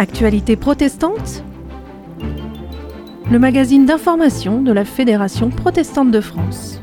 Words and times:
Actualité 0.00 0.54
protestante 0.54 1.42
Le 3.28 3.38
magazine 3.40 3.84
d'information 3.84 4.62
de 4.62 4.70
la 4.70 4.84
Fédération 4.84 5.50
protestante 5.50 6.12
de 6.12 6.20
France. 6.20 6.80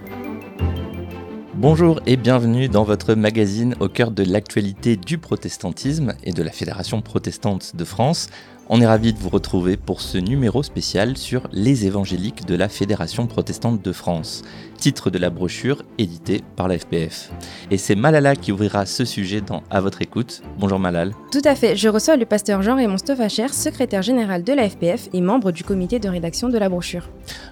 Bonjour 1.53 2.01
et 2.07 2.17
bienvenue 2.17 2.67
dans 2.67 2.83
votre 2.83 3.13
magazine 3.13 3.73
au 3.79 3.87
cœur 3.87 4.11
de 4.11 4.23
l'actualité 4.23 4.97
du 4.97 5.17
protestantisme 5.17 6.13
et 6.25 6.33
de 6.33 6.43
la 6.43 6.51
Fédération 6.51 7.01
protestante 7.01 7.77
de 7.77 7.85
France. 7.85 8.27
On 8.67 8.81
est 8.81 8.87
ravi 8.87 9.13
de 9.13 9.19
vous 9.19 9.29
retrouver 9.29 9.77
pour 9.77 10.01
ce 10.01 10.17
numéro 10.17 10.63
spécial 10.63 11.17
sur 11.17 11.47
les 11.51 11.85
évangéliques 11.85 12.47
de 12.47 12.55
la 12.55 12.67
Fédération 12.67 13.27
protestante 13.27 13.83
de 13.83 13.91
France, 13.91 14.41
titre 14.79 15.11
de 15.11 15.19
la 15.19 15.29
brochure 15.29 15.83
éditée 15.99 16.41
par 16.55 16.67
la 16.67 16.79
FPF. 16.79 17.29
Et 17.69 17.77
c'est 17.77 17.93
Malala 17.93 18.35
qui 18.35 18.51
ouvrira 18.51 18.87
ce 18.87 19.05
sujet 19.05 19.41
dans 19.41 19.61
À 19.69 19.81
votre 19.81 20.01
écoute. 20.01 20.41
Bonjour 20.57 20.79
Malal. 20.79 21.13
Tout 21.31 21.43
à 21.45 21.53
fait, 21.53 21.75
je 21.75 21.89
reçois 21.89 22.15
le 22.15 22.25
pasteur 22.25 22.63
Jean-Raymond 22.63 22.97
Stoffacher, 22.97 23.49
secrétaire 23.49 24.01
général 24.01 24.43
de 24.43 24.53
la 24.53 24.67
FPF 24.67 25.09
et 25.13 25.21
membre 25.21 25.51
du 25.51 25.63
comité 25.63 25.99
de 25.99 26.09
rédaction 26.09 26.49
de 26.49 26.57
la 26.57 26.67
brochure. 26.67 27.07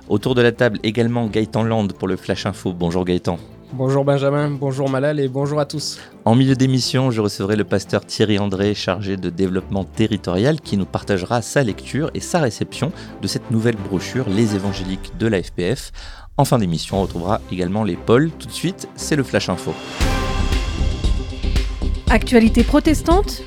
Autour 0.09 0.34
de 0.34 0.41
la 0.41 0.52
table 0.52 0.80
également 0.81 1.27
Gaëtan 1.27 1.64
Land 1.64 1.89
pour 1.89 2.08
le 2.08 2.16
Flash 2.16 2.48
Info. 2.48 2.73
Bonjour 2.73 3.05
Gaëtan. 3.05 3.38
Bonjour 3.76 4.05
Benjamin, 4.05 4.52
bonjour 4.52 4.88
Malal 4.88 5.20
et 5.20 5.27
bonjour 5.27 5.59
à 5.59 5.66
tous. 5.66 6.00
En 6.26 6.36
milieu 6.36 6.54
d'émission, 6.54 7.09
je 7.09 7.22
recevrai 7.22 7.55
le 7.55 7.64
pasteur 7.64 8.05
Thierry 8.05 8.38
André, 8.38 8.76
chargé 8.76 9.18
de 9.18 9.31
développement 9.31 9.84
territorial, 9.84 10.62
qui 10.62 10.77
nous 10.77 10.86
partagera 10.86 11.41
sa 11.41 11.64
lecture 11.64 12.12
et 12.14 12.20
sa 12.20 12.40
réception 12.40 12.91
de 13.23 13.28
cette 13.28 13.50
nouvelle 13.50 13.76
brochure 13.76 14.30
Les 14.30 14.54
évangéliques 14.54 15.17
de 15.17 15.26
la 15.26 15.41
FPF. 15.41 15.91
En 16.38 16.45
fin 16.45 16.59
d'émission, 16.59 16.98
on 16.98 17.02
retrouvera 17.02 17.41
également 17.52 17.84
les 17.84 17.95
pôles. 17.95 18.30
Tout 18.38 18.45
de 18.45 18.52
suite, 18.52 18.88
c'est 18.95 19.16
le 19.16 19.23
Flash 19.23 19.50
Info. 19.50 19.73
Actualité 22.12 22.64
protestante 22.64 23.42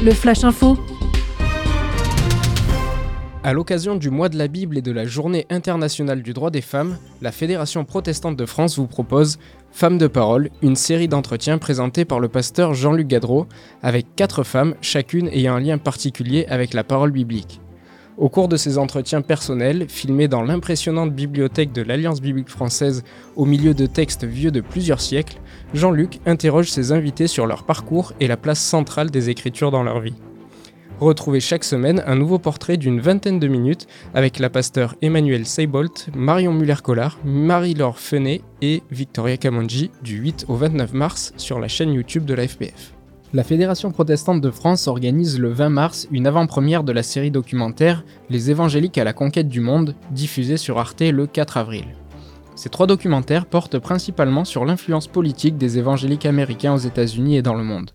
Le 0.00 0.12
Flash 0.12 0.44
Info 0.44 0.78
à 3.44 3.52
l'occasion 3.52 3.94
du 3.94 4.08
mois 4.08 4.30
de 4.30 4.38
la 4.38 4.48
Bible 4.48 4.78
et 4.78 4.82
de 4.82 4.90
la 4.90 5.04
Journée 5.04 5.46
internationale 5.50 6.22
du 6.22 6.32
droit 6.32 6.50
des 6.50 6.62
femmes, 6.62 6.96
la 7.20 7.30
Fédération 7.30 7.84
protestante 7.84 8.36
de 8.36 8.46
France 8.46 8.78
vous 8.78 8.86
propose 8.86 9.38
Femmes 9.70 9.98
de 9.98 10.06
parole, 10.06 10.48
une 10.62 10.76
série 10.76 11.08
d'entretiens 11.08 11.58
présentés 11.58 12.06
par 12.06 12.20
le 12.20 12.28
pasteur 12.28 12.72
Jean-Luc 12.72 13.06
Gadreau, 13.06 13.46
avec 13.82 14.06
quatre 14.16 14.44
femmes, 14.44 14.74
chacune 14.80 15.28
ayant 15.28 15.56
un 15.56 15.60
lien 15.60 15.76
particulier 15.76 16.46
avec 16.48 16.72
la 16.72 16.84
parole 16.84 17.10
biblique. 17.10 17.60
Au 18.16 18.30
cours 18.30 18.48
de 18.48 18.56
ces 18.56 18.78
entretiens 18.78 19.20
personnels, 19.20 19.90
filmés 19.90 20.28
dans 20.28 20.42
l'impressionnante 20.42 21.12
bibliothèque 21.12 21.72
de 21.72 21.82
l'Alliance 21.82 22.22
biblique 22.22 22.48
française 22.48 23.04
au 23.36 23.44
milieu 23.44 23.74
de 23.74 23.84
textes 23.84 24.24
vieux 24.24 24.52
de 24.52 24.62
plusieurs 24.62 25.02
siècles, 25.02 25.36
Jean-Luc 25.74 26.18
interroge 26.24 26.70
ses 26.70 26.92
invités 26.92 27.26
sur 27.26 27.46
leur 27.46 27.64
parcours 27.64 28.14
et 28.20 28.26
la 28.26 28.38
place 28.38 28.60
centrale 28.60 29.10
des 29.10 29.28
Écritures 29.28 29.70
dans 29.70 29.82
leur 29.82 30.00
vie. 30.00 30.14
Retrouvez 31.04 31.40
chaque 31.40 31.64
semaine 31.64 32.02
un 32.06 32.16
nouveau 32.16 32.38
portrait 32.38 32.78
d'une 32.78 32.98
vingtaine 32.98 33.38
de 33.38 33.46
minutes 33.46 33.86
avec 34.14 34.38
la 34.38 34.48
pasteur 34.48 34.94
Emmanuel 35.02 35.44
Seibolt, 35.44 36.08
Marion 36.16 36.54
Muller-Collard, 36.54 37.18
Marie-Laure 37.26 37.98
Fenet 37.98 38.40
et 38.62 38.82
Victoria 38.90 39.36
Kamonji 39.36 39.90
du 40.02 40.16
8 40.16 40.46
au 40.48 40.54
29 40.54 40.94
mars 40.94 41.34
sur 41.36 41.60
la 41.60 41.68
chaîne 41.68 41.92
YouTube 41.92 42.24
de 42.24 42.32
la 42.32 42.48
FPF. 42.48 42.94
La 43.34 43.44
Fédération 43.44 43.90
protestante 43.90 44.40
de 44.40 44.50
France 44.50 44.88
organise 44.88 45.38
le 45.38 45.50
20 45.50 45.68
mars 45.68 46.08
une 46.10 46.26
avant-première 46.26 46.84
de 46.84 46.92
la 46.92 47.02
série 47.02 47.30
documentaire 47.30 48.02
Les 48.30 48.50
évangéliques 48.50 48.96
à 48.96 49.04
la 49.04 49.12
conquête 49.12 49.48
du 49.50 49.60
monde, 49.60 49.94
diffusée 50.10 50.56
sur 50.56 50.78
Arte 50.78 51.02
le 51.02 51.26
4 51.26 51.58
avril. 51.58 51.84
Ces 52.54 52.70
trois 52.70 52.86
documentaires 52.86 53.44
portent 53.44 53.78
principalement 53.78 54.46
sur 54.46 54.64
l'influence 54.64 55.08
politique 55.08 55.58
des 55.58 55.76
évangéliques 55.76 56.24
américains 56.24 56.72
aux 56.72 56.78
États-Unis 56.78 57.36
et 57.36 57.42
dans 57.42 57.56
le 57.56 57.62
monde. 57.62 57.90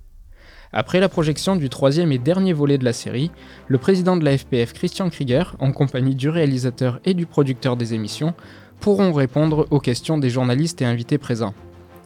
Après 0.72 1.00
la 1.00 1.10
projection 1.10 1.56
du 1.56 1.68
troisième 1.68 2.12
et 2.12 2.20
dernier 2.20 2.54
volet 2.54 2.78
de 2.78 2.86
la 2.86 2.94
série, 2.94 3.32
le 3.68 3.80
président 3.80 4.18
de 4.18 4.24
la 4.24 4.38
FPF 4.38 4.74
Christian 4.74 5.10
Krieger, 5.10 5.56
en 5.60 5.72
compagnie 5.72 6.14
du 6.14 6.30
réalisateur 6.30 7.00
et 7.06 7.16
du 7.16 7.26
producteur 7.26 7.76
des 7.76 7.96
émissions, 7.96 8.36
pourront 8.80 9.12
répondre 9.12 9.66
aux 9.72 9.80
questions 9.80 10.20
des 10.20 10.30
journalistes 10.30 10.82
et 10.84 10.86
invités 10.86 11.18
présents. 11.18 11.56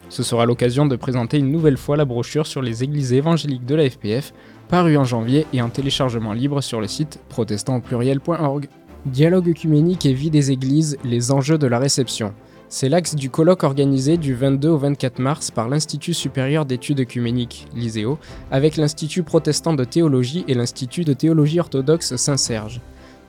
Ce 0.07 0.23
sera 0.23 0.45
l'occasion 0.45 0.85
de 0.85 0.95
présenter 0.95 1.39
une 1.39 1.51
nouvelle 1.51 1.75
fois 1.75 1.97
la 1.97 2.05
brochure 2.05 2.47
sur 2.47 2.61
les 2.61 2.85
églises 2.85 3.11
évangéliques 3.11 3.65
de 3.65 3.75
la 3.75 3.89
FPF, 3.89 4.33
parue 4.69 4.95
en 4.95 5.03
janvier 5.03 5.45
et 5.51 5.61
en 5.61 5.69
téléchargement 5.69 6.31
libre 6.31 6.61
sur 6.61 6.79
le 6.79 6.87
site 6.87 7.19
protestantpluriel.org. 7.27 8.69
Dialogue 9.05 9.49
œcuménique 9.49 10.05
et 10.05 10.13
vie 10.13 10.29
des 10.29 10.51
églises, 10.51 10.97
les 11.03 11.33
enjeux 11.33 11.57
de 11.57 11.67
la 11.67 11.79
réception. 11.79 12.33
C'est 12.75 12.89
l'axe 12.89 13.13
du 13.13 13.29
colloque 13.29 13.61
organisé 13.61 14.17
du 14.17 14.33
22 14.33 14.69
au 14.69 14.77
24 14.79 15.19
mars 15.19 15.51
par 15.51 15.69
l'Institut 15.69 16.15
supérieur 16.15 16.65
d'études 16.65 17.01
œcuméniques, 17.01 17.67
l'ISEO, 17.75 18.17
avec 18.49 18.77
l'Institut 18.77 19.21
protestant 19.21 19.75
de 19.75 19.83
théologie 19.83 20.43
et 20.47 20.55
l'Institut 20.55 21.03
de 21.03 21.13
théologie 21.13 21.59
orthodoxe 21.59 22.15
Saint-Serge. 22.15 22.81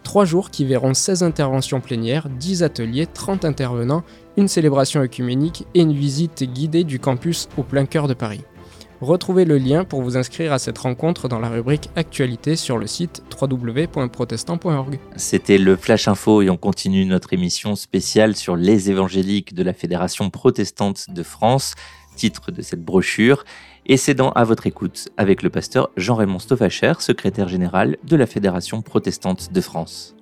Trois 0.02 0.24
jours 0.24 0.48
qui 0.48 0.64
verront 0.64 0.94
16 0.94 1.22
interventions 1.22 1.82
plénières, 1.82 2.30
10 2.30 2.62
ateliers, 2.62 3.04
30 3.04 3.44
intervenants, 3.44 4.02
une 4.38 4.48
célébration 4.48 5.02
œcuménique 5.02 5.66
et 5.74 5.82
une 5.82 5.92
visite 5.92 6.44
guidée 6.44 6.84
du 6.84 6.98
campus 6.98 7.50
au 7.58 7.64
plein 7.64 7.84
cœur 7.84 8.08
de 8.08 8.14
Paris. 8.14 8.44
Retrouvez 9.00 9.44
le 9.44 9.58
lien 9.58 9.84
pour 9.84 10.02
vous 10.02 10.16
inscrire 10.16 10.52
à 10.52 10.58
cette 10.58 10.78
rencontre 10.78 11.28
dans 11.28 11.40
la 11.40 11.48
rubrique 11.48 11.90
Actualité 11.96 12.56
sur 12.56 12.78
le 12.78 12.86
site 12.86 13.22
www.protestant.org. 13.40 14.98
C'était 15.16 15.58
le 15.58 15.76
Flash 15.76 16.08
Info 16.08 16.42
et 16.42 16.50
on 16.50 16.56
continue 16.56 17.04
notre 17.04 17.32
émission 17.32 17.74
spéciale 17.74 18.36
sur 18.36 18.56
les 18.56 18.90
évangéliques 18.90 19.54
de 19.54 19.62
la 19.62 19.72
Fédération 19.72 20.30
protestante 20.30 21.10
de 21.10 21.22
France, 21.22 21.74
titre 22.16 22.50
de 22.50 22.62
cette 22.62 22.84
brochure. 22.84 23.44
Et 23.86 23.96
c'est 23.96 24.14
dans 24.14 24.30
À 24.30 24.44
votre 24.44 24.66
écoute 24.66 25.08
avec 25.16 25.42
le 25.42 25.50
pasteur 25.50 25.90
Jean-Raymond 25.96 26.38
Stoffacher, 26.38 26.94
secrétaire 27.00 27.48
général 27.48 27.98
de 28.04 28.16
la 28.16 28.26
Fédération 28.26 28.80
protestante 28.80 29.52
de 29.52 29.60
France. 29.60 30.14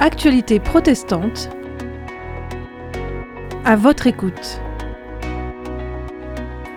Actualité 0.00 0.60
protestante 0.60 1.50
à 3.64 3.76
votre 3.76 4.06
écoute. 4.06 4.62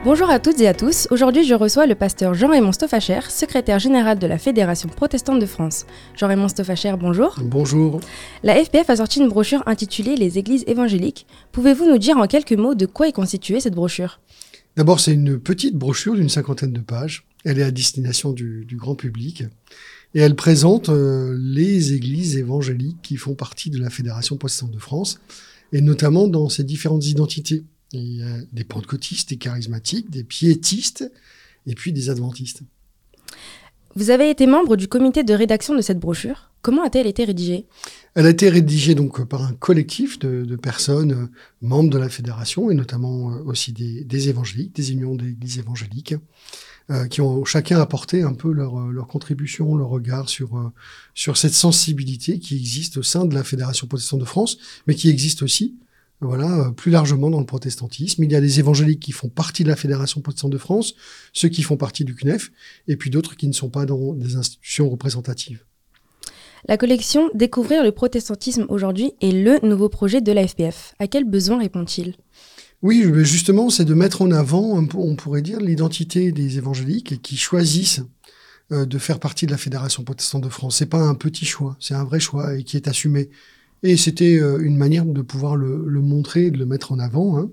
Bonjour 0.04 0.32
à 0.32 0.40
toutes 0.40 0.60
et 0.60 0.68
à 0.68 0.74
tous. 0.74 1.08
Aujourd'hui, 1.12 1.44
je 1.44 1.54
reçois 1.54 1.86
le 1.86 1.94
pasteur 1.94 2.34
Jean-Raymond 2.34 2.72
Stoffacher, 2.72 3.20
secrétaire 3.30 3.78
général 3.78 4.18
de 4.18 4.26
la 4.26 4.40
Fédération 4.40 4.90
protestante 4.90 5.40
de 5.40 5.46
France. 5.46 5.86
Jean-Raymond 6.18 6.48
Stoffacher, 6.48 6.96
bonjour. 7.00 7.36
Bonjour. 7.44 8.02
La 8.42 8.56
FPF 8.56 8.90
a 8.90 8.96
sorti 8.96 9.20
une 9.20 9.30
brochure 9.30 9.62
intitulée 9.68 10.16
Les 10.16 10.40
églises 10.40 10.64
évangéliques. 10.66 11.28
Pouvez-vous 11.52 11.86
nous 11.86 12.00
dire 12.00 12.18
en 12.18 12.26
quelques 12.26 12.54
mots 12.54 12.74
de 12.74 12.88
quoi 12.88 13.10
est 13.10 13.12
constituée 13.12 13.60
cette 13.60 13.76
brochure? 13.76 14.20
D'abord, 14.76 15.00
c'est 15.00 15.14
une 15.14 15.40
petite 15.40 15.76
brochure 15.76 16.16
d'une 16.16 16.30
cinquantaine 16.30 16.74
de 16.74 16.80
pages. 16.80 17.28
Elle 17.46 17.60
est 17.60 17.64
à 17.64 17.70
destination 17.70 18.34
du, 18.34 18.66
grand 18.72 18.96
public. 18.96 19.44
Et 20.16 20.20
elle 20.20 20.36
présente 20.36 20.90
euh, 20.90 21.38
les 21.40 21.94
églises 21.94 22.38
évangéliques 22.38 23.04
qui 23.04 23.18
font 23.18 23.36
partie 23.36 23.70
de 23.70 23.78
la 23.78 23.92
Fédération 23.92 24.36
protestante 24.36 24.72
de 24.72 24.80
France, 24.80 25.20
et 25.74 25.82
notamment 25.82 26.28
dans 26.28 26.50
ses 26.50 26.64
différentes 26.64 27.06
identités. 27.06 27.66
Il 27.94 28.18
y 28.18 28.24
a 28.24 28.38
des 28.52 28.64
pentecôtistes, 28.64 29.30
des 29.30 29.38
charismatiques, 29.38 30.10
des 30.10 30.24
piétistes 30.24 31.12
et 31.68 31.76
puis 31.76 31.92
des 31.92 32.10
adventistes. 32.10 32.62
Vous 33.96 34.10
avez 34.10 34.30
été 34.30 34.48
membre 34.48 34.78
du 34.78 34.88
comité 34.88 35.24
de 35.24 35.34
rédaction 35.34 35.76
de 35.76 35.82
cette 35.82 36.00
brochure. 36.00 36.52
Comment 36.62 36.84
a-t-elle 36.84 37.08
été 37.08 37.26
rédigée? 37.26 37.66
Elle 38.14 38.26
a 38.26 38.30
été 38.30 38.48
rédigée 38.48 38.96
donc 38.96 39.24
par 39.26 39.44
un 39.44 39.54
collectif 39.54 40.20
de, 40.20 40.56
personnes 40.56 41.12
euh, 41.12 41.28
membres 41.62 41.90
de 41.90 41.98
la 41.98 42.08
fédération 42.08 42.70
et 42.70 42.76
notamment 42.76 43.32
euh, 43.32 43.44
aussi 43.44 43.74
des, 43.74 44.30
évangéliques, 44.30 44.76
des 44.76 44.92
unions 44.92 45.16
d'églises 45.16 45.58
évangéliques, 45.58 46.16
euh, 46.90 47.08
qui 47.08 47.20
ont 47.20 47.44
chacun 47.46 47.82
apporté 47.82 48.22
un 48.22 48.34
peu 48.34 48.52
leur, 48.52 48.80
leur 48.92 49.08
contribution, 49.08 49.76
leur 49.76 49.90
regard 49.90 50.30
sur, 50.30 50.72
sur 51.16 51.36
cette 51.36 51.54
sensibilité 51.54 52.40
qui 52.40 52.56
existe 52.56 52.98
au 52.98 53.04
sein 53.04 53.26
de 53.26 53.34
la 53.34 53.44
Fédération 53.44 53.88
protestante 53.88 54.20
de 54.20 54.26
France, 54.26 54.58
mais 54.88 54.96
qui 54.96 55.10
existe 55.10 55.42
aussi 55.42 55.76
voilà, 56.22 56.68
euh, 56.68 56.72
plus 56.72 56.92
largement 56.92 57.30
dans 57.30 57.40
le 57.40 57.46
protestantisme. 57.46 58.24
Il 58.24 58.32
y 58.32 58.36
a 58.36 58.42
des 58.42 58.60
évangéliques 58.60 59.00
qui 59.00 59.12
font 59.12 59.28
partie 59.28 59.64
de 59.64 59.70
la 59.70 59.76
Fédération 59.76 60.22
protestante 60.22 60.52
de 60.52 60.58
France, 60.58 60.94
ceux 61.34 61.50
qui 61.50 61.64
font 61.64 61.78
partie 61.78 62.06
du 62.06 62.16
CNEF, 62.16 62.52
et 62.88 62.96
puis 62.96 63.10
d'autres 63.10 63.36
qui 63.36 63.48
ne 63.48 63.54
sont 63.54 63.70
pas 63.70 63.86
dans 63.86 64.14
des 64.14 64.36
institutions 64.36 64.90
représentatives. 64.90 65.66
La 66.68 66.78
collection 66.78 67.30
Découvrir 67.34 67.84
le 67.84 67.92
protestantisme 67.92 68.68
aujourd'hui 68.70 69.14
est 69.22 69.32
le 69.32 69.60
nouveau 69.68 69.90
projet 69.90 70.22
de 70.22 70.32
la 70.32 70.48
FPF. 70.48 70.94
À 71.00 71.08
quel 71.08 71.24
besoin 71.24 71.58
répond-il? 71.58 72.14
Oui, 72.84 73.04
justement, 73.24 73.70
c'est 73.70 73.86
de 73.86 73.94
mettre 73.94 74.22
en 74.22 74.32
avant, 74.32 74.80
on 74.96 75.16
pourrait 75.16 75.42
dire, 75.42 75.60
l'identité 75.60 76.32
des 76.32 76.58
évangéliques 76.58 77.22
qui 77.22 77.38
choisissent 77.38 78.02
euh, 78.72 78.86
de 78.86 78.98
faire 78.98 79.20
partie 79.20 79.46
de 79.48 79.52
la 79.52 79.58
Fédération 79.58 80.04
protestante 80.04 80.44
de 80.44 80.50
France. 80.50 80.78
C'est 80.78 80.86
pas 80.86 81.02
un 81.02 81.16
petit 81.16 81.46
choix, 81.46 81.76
c'est 81.80 81.94
un 81.94 82.04
vrai 82.04 82.20
choix 82.20 82.56
et 82.56 82.64
qui 82.64 82.78
est 82.78 82.88
assumé. 82.88 83.30
Et 83.84 83.98
c'était 83.98 84.40
euh, 84.40 84.60
une 84.60 84.78
manière 84.78 85.06
de 85.06 85.22
pouvoir 85.22 85.56
le, 85.56 85.84
le, 85.88 86.02
montrer, 86.02 86.52
de 86.52 86.58
le 86.58 86.66
mettre 86.66 86.92
en 86.92 87.00
avant. 87.00 87.38
Hein. 87.38 87.50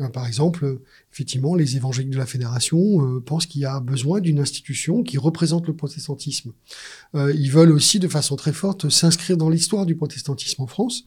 Euh, 0.00 0.08
par 0.08 0.26
exemple, 0.26 0.78
effectivement, 1.12 1.54
les 1.54 1.76
évangéliques 1.76 2.12
de 2.12 2.18
la 2.18 2.26
Fédération 2.26 2.78
euh, 2.78 3.20
pensent 3.20 3.46
qu'il 3.46 3.60
y 3.60 3.64
a 3.64 3.80
besoin 3.80 4.20
d'une 4.20 4.38
institution 4.38 5.02
qui 5.02 5.18
représente 5.18 5.66
le 5.66 5.74
protestantisme. 5.74 6.52
ils 7.14 7.50
veulent 7.50 7.72
aussi, 7.72 7.98
de 7.98 8.08
façon 8.08 8.36
très 8.36 8.52
forte, 8.52 8.88
s'inscrire 8.88 9.36
dans 9.36 9.50
l'histoire 9.50 9.86
du 9.86 9.96
protestantisme 9.96 10.62
en 10.62 10.66
France. 10.66 11.06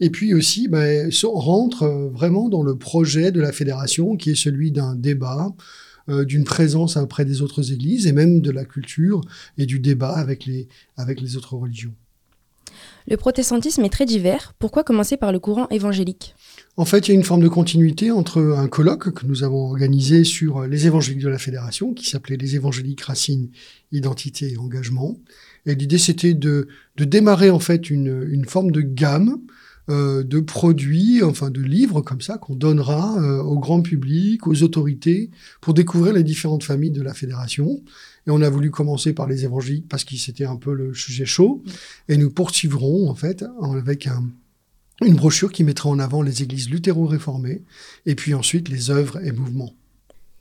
Et 0.00 0.10
puis 0.10 0.34
aussi, 0.34 0.68
ben, 0.68 1.10
rentre 1.24 1.86
vraiment 2.12 2.48
dans 2.48 2.62
le 2.62 2.76
projet 2.76 3.30
de 3.30 3.40
la 3.40 3.52
Fédération, 3.52 4.16
qui 4.16 4.30
est 4.30 4.34
celui 4.34 4.72
d'un 4.72 4.94
débat, 4.94 5.54
d'une 6.08 6.44
présence 6.44 6.96
auprès 6.96 7.24
des 7.24 7.42
autres 7.42 7.72
églises 7.72 8.06
et 8.08 8.12
même 8.12 8.40
de 8.40 8.50
la 8.50 8.64
culture 8.64 9.20
et 9.58 9.66
du 9.66 9.78
débat 9.78 10.16
avec 10.16 10.46
les, 10.46 10.66
avec 10.96 11.20
les 11.20 11.36
autres 11.36 11.54
religions. 11.54 11.94
Le 13.08 13.16
protestantisme 13.16 13.84
est 13.84 13.90
très 13.90 14.06
divers. 14.06 14.54
Pourquoi 14.58 14.84
commencer 14.84 15.16
par 15.16 15.32
le 15.32 15.38
courant 15.38 15.68
évangélique? 15.70 16.34
En 16.76 16.84
fait, 16.84 17.08
il 17.08 17.10
y 17.10 17.12
a 17.12 17.14
une 17.14 17.24
forme 17.24 17.42
de 17.42 17.48
continuité 17.48 18.10
entre 18.10 18.40
un 18.56 18.68
colloque 18.68 19.12
que 19.12 19.26
nous 19.26 19.44
avons 19.44 19.66
organisé 19.66 20.24
sur 20.24 20.62
les 20.66 20.86
évangéliques 20.86 21.22
de 21.22 21.28
la 21.28 21.38
Fédération, 21.38 21.92
qui 21.92 22.08
s'appelait 22.08 22.36
les 22.36 22.56
évangéliques 22.56 23.02
racines, 23.02 23.50
identité 23.90 24.52
et 24.52 24.56
engagement. 24.56 25.18
Et 25.66 25.74
l'idée, 25.74 25.98
c'était 25.98 26.34
de, 26.34 26.68
démarrer 26.96 27.50
en 27.50 27.58
fait 27.58 27.90
une, 27.90 28.26
une 28.30 28.46
forme 28.46 28.70
de 28.70 28.80
gamme 28.80 29.38
euh, 29.90 30.22
de 30.22 30.38
produits, 30.38 31.24
enfin 31.24 31.50
de 31.50 31.60
livres 31.60 32.02
comme 32.02 32.20
ça, 32.20 32.38
qu'on 32.38 32.54
donnera 32.54 33.20
euh, 33.20 33.42
au 33.42 33.58
grand 33.58 33.82
public, 33.82 34.46
aux 34.46 34.62
autorités, 34.62 35.30
pour 35.60 35.74
découvrir 35.74 36.12
les 36.12 36.22
différentes 36.22 36.62
familles 36.62 36.92
de 36.92 37.02
la 37.02 37.12
fédération. 37.14 37.82
Et 38.26 38.30
on 38.30 38.40
a 38.40 38.50
voulu 38.50 38.70
commencer 38.70 39.12
par 39.12 39.26
les 39.26 39.44
évangéliques 39.44 39.88
parce 39.88 40.04
que 40.04 40.16
c'était 40.16 40.44
un 40.44 40.56
peu 40.56 40.74
le 40.74 40.94
sujet 40.94 41.24
chaud. 41.24 41.62
Et 42.08 42.16
nous 42.16 42.30
poursuivrons, 42.30 43.08
en 43.08 43.14
fait, 43.14 43.44
avec 43.74 44.06
un, 44.06 44.24
une 45.04 45.16
brochure 45.16 45.52
qui 45.52 45.64
mettra 45.64 45.88
en 45.88 45.98
avant 45.98 46.22
les 46.22 46.42
églises 46.42 46.70
luthéro-réformées 46.70 47.62
et 48.06 48.14
puis 48.14 48.34
ensuite 48.34 48.68
les 48.68 48.90
œuvres 48.90 49.24
et 49.24 49.32
mouvements. 49.32 49.74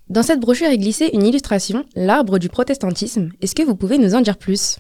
Dans 0.10 0.24
cette 0.24 0.42
brochure 0.42 0.68
est 0.68 0.78
glissée 0.78 1.10
une 1.14 1.26
illustration, 1.26 1.86
l'arbre 1.96 2.38
du 2.38 2.50
protestantisme. 2.50 3.30
Est-ce 3.42 3.56
que 3.56 3.64
vous 3.64 3.76
pouvez 3.76 3.98
nous 3.98 4.14
en 4.14 4.22
dire 4.22 4.38
plus? 4.38 4.78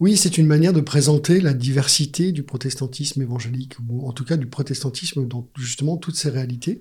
Oui, 0.00 0.16
c'est 0.16 0.38
une 0.38 0.46
manière 0.46 0.72
de 0.72 0.80
présenter 0.80 1.42
la 1.42 1.52
diversité 1.52 2.32
du 2.32 2.42
protestantisme 2.42 3.20
évangélique, 3.20 3.76
ou 3.86 4.08
en 4.08 4.12
tout 4.12 4.24
cas 4.24 4.38
du 4.38 4.46
protestantisme 4.46 5.28
dans 5.28 5.46
justement 5.58 5.98
toutes 5.98 6.16
ses 6.16 6.30
réalités, 6.30 6.80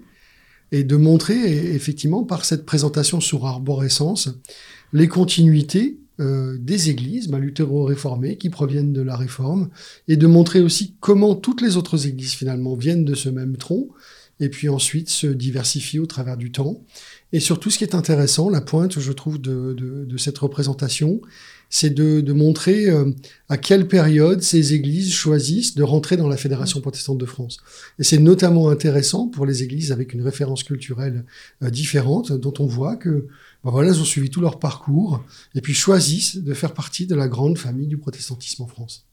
et 0.71 0.85
de 0.85 0.95
montrer 0.95 1.75
effectivement 1.75 2.23
par 2.23 2.45
cette 2.45 2.65
présentation 2.65 3.19
sur 3.19 3.45
arborescence 3.45 4.29
les 4.93 5.07
continuités 5.07 5.99
euh, 6.19 6.57
des 6.59 6.89
églises 6.89 7.29
bah, 7.29 7.39
luthéro-réformées 7.39 8.37
qui 8.37 8.49
proviennent 8.49 8.91
de 8.91 9.01
la 9.01 9.15
réforme, 9.15 9.69
et 10.07 10.17
de 10.17 10.27
montrer 10.27 10.59
aussi 10.59 10.95
comment 10.99 11.35
toutes 11.35 11.61
les 11.61 11.77
autres 11.77 12.07
églises 12.07 12.33
finalement 12.33 12.75
viennent 12.75 13.05
de 13.05 13.15
ce 13.15 13.29
même 13.29 13.55
tronc, 13.55 13.89
et 14.41 14.49
puis 14.49 14.69
ensuite 14.69 15.09
se 15.09 15.27
diversifient 15.27 15.99
au 15.99 16.05
travers 16.05 16.37
du 16.37 16.51
temps. 16.51 16.83
Et 17.31 17.39
surtout, 17.39 17.69
ce 17.69 17.77
qui 17.77 17.83
est 17.83 17.95
intéressant, 17.95 18.49
la 18.49 18.61
pointe, 18.61 18.99
je 18.99 19.11
trouve, 19.11 19.39
de, 19.39 19.73
de, 19.73 20.05
de 20.05 20.17
cette 20.17 20.37
représentation, 20.37 21.21
c'est 21.69 21.91
de, 21.91 22.33
montrer 22.33 22.89
euh, 22.89 23.11
à 23.47 23.57
quelle 23.57 23.87
période 23.87 24.41
ces 24.41 24.73
églises 24.73 25.13
choisissent 25.13 25.75
de 25.75 25.83
rentrer 25.83 26.17
dans 26.17 26.27
la 26.27 26.37
Fédération 26.37 26.81
protestante 26.81 27.17
de 27.17 27.25
France. 27.25 27.57
Et 27.99 28.03
c'est 28.03 28.17
notamment 28.17 28.69
intéressant 28.69 29.27
pour 29.27 29.45
les 29.45 29.63
églises 29.63 29.91
avec 29.91 30.13
une 30.13 30.21
référence 30.21 30.63
culturelle 30.63 31.25
euh, 31.63 31.69
différente, 31.69 32.31
dont 32.31 32.53
on 32.59 32.65
voit 32.65 32.95
que 32.95 33.27
ben 33.63 33.71
voilà, 33.71 33.89
elles 33.89 33.99
ont 33.99 34.05
suivi 34.05 34.29
tout 34.29 34.41
leur 34.41 34.57
parcours 34.57 35.23
et 35.53 35.61
puis 35.61 35.73
choisissent 35.73 36.37
de 36.37 36.53
faire 36.53 36.73
partie 36.73 37.05
de 37.07 37.15
la 37.15 37.27
grande 37.27 37.57
famille 37.57 37.87
du 37.87 37.97
protestantisme 37.97 38.63
en 38.63 38.67
France. 38.67 39.08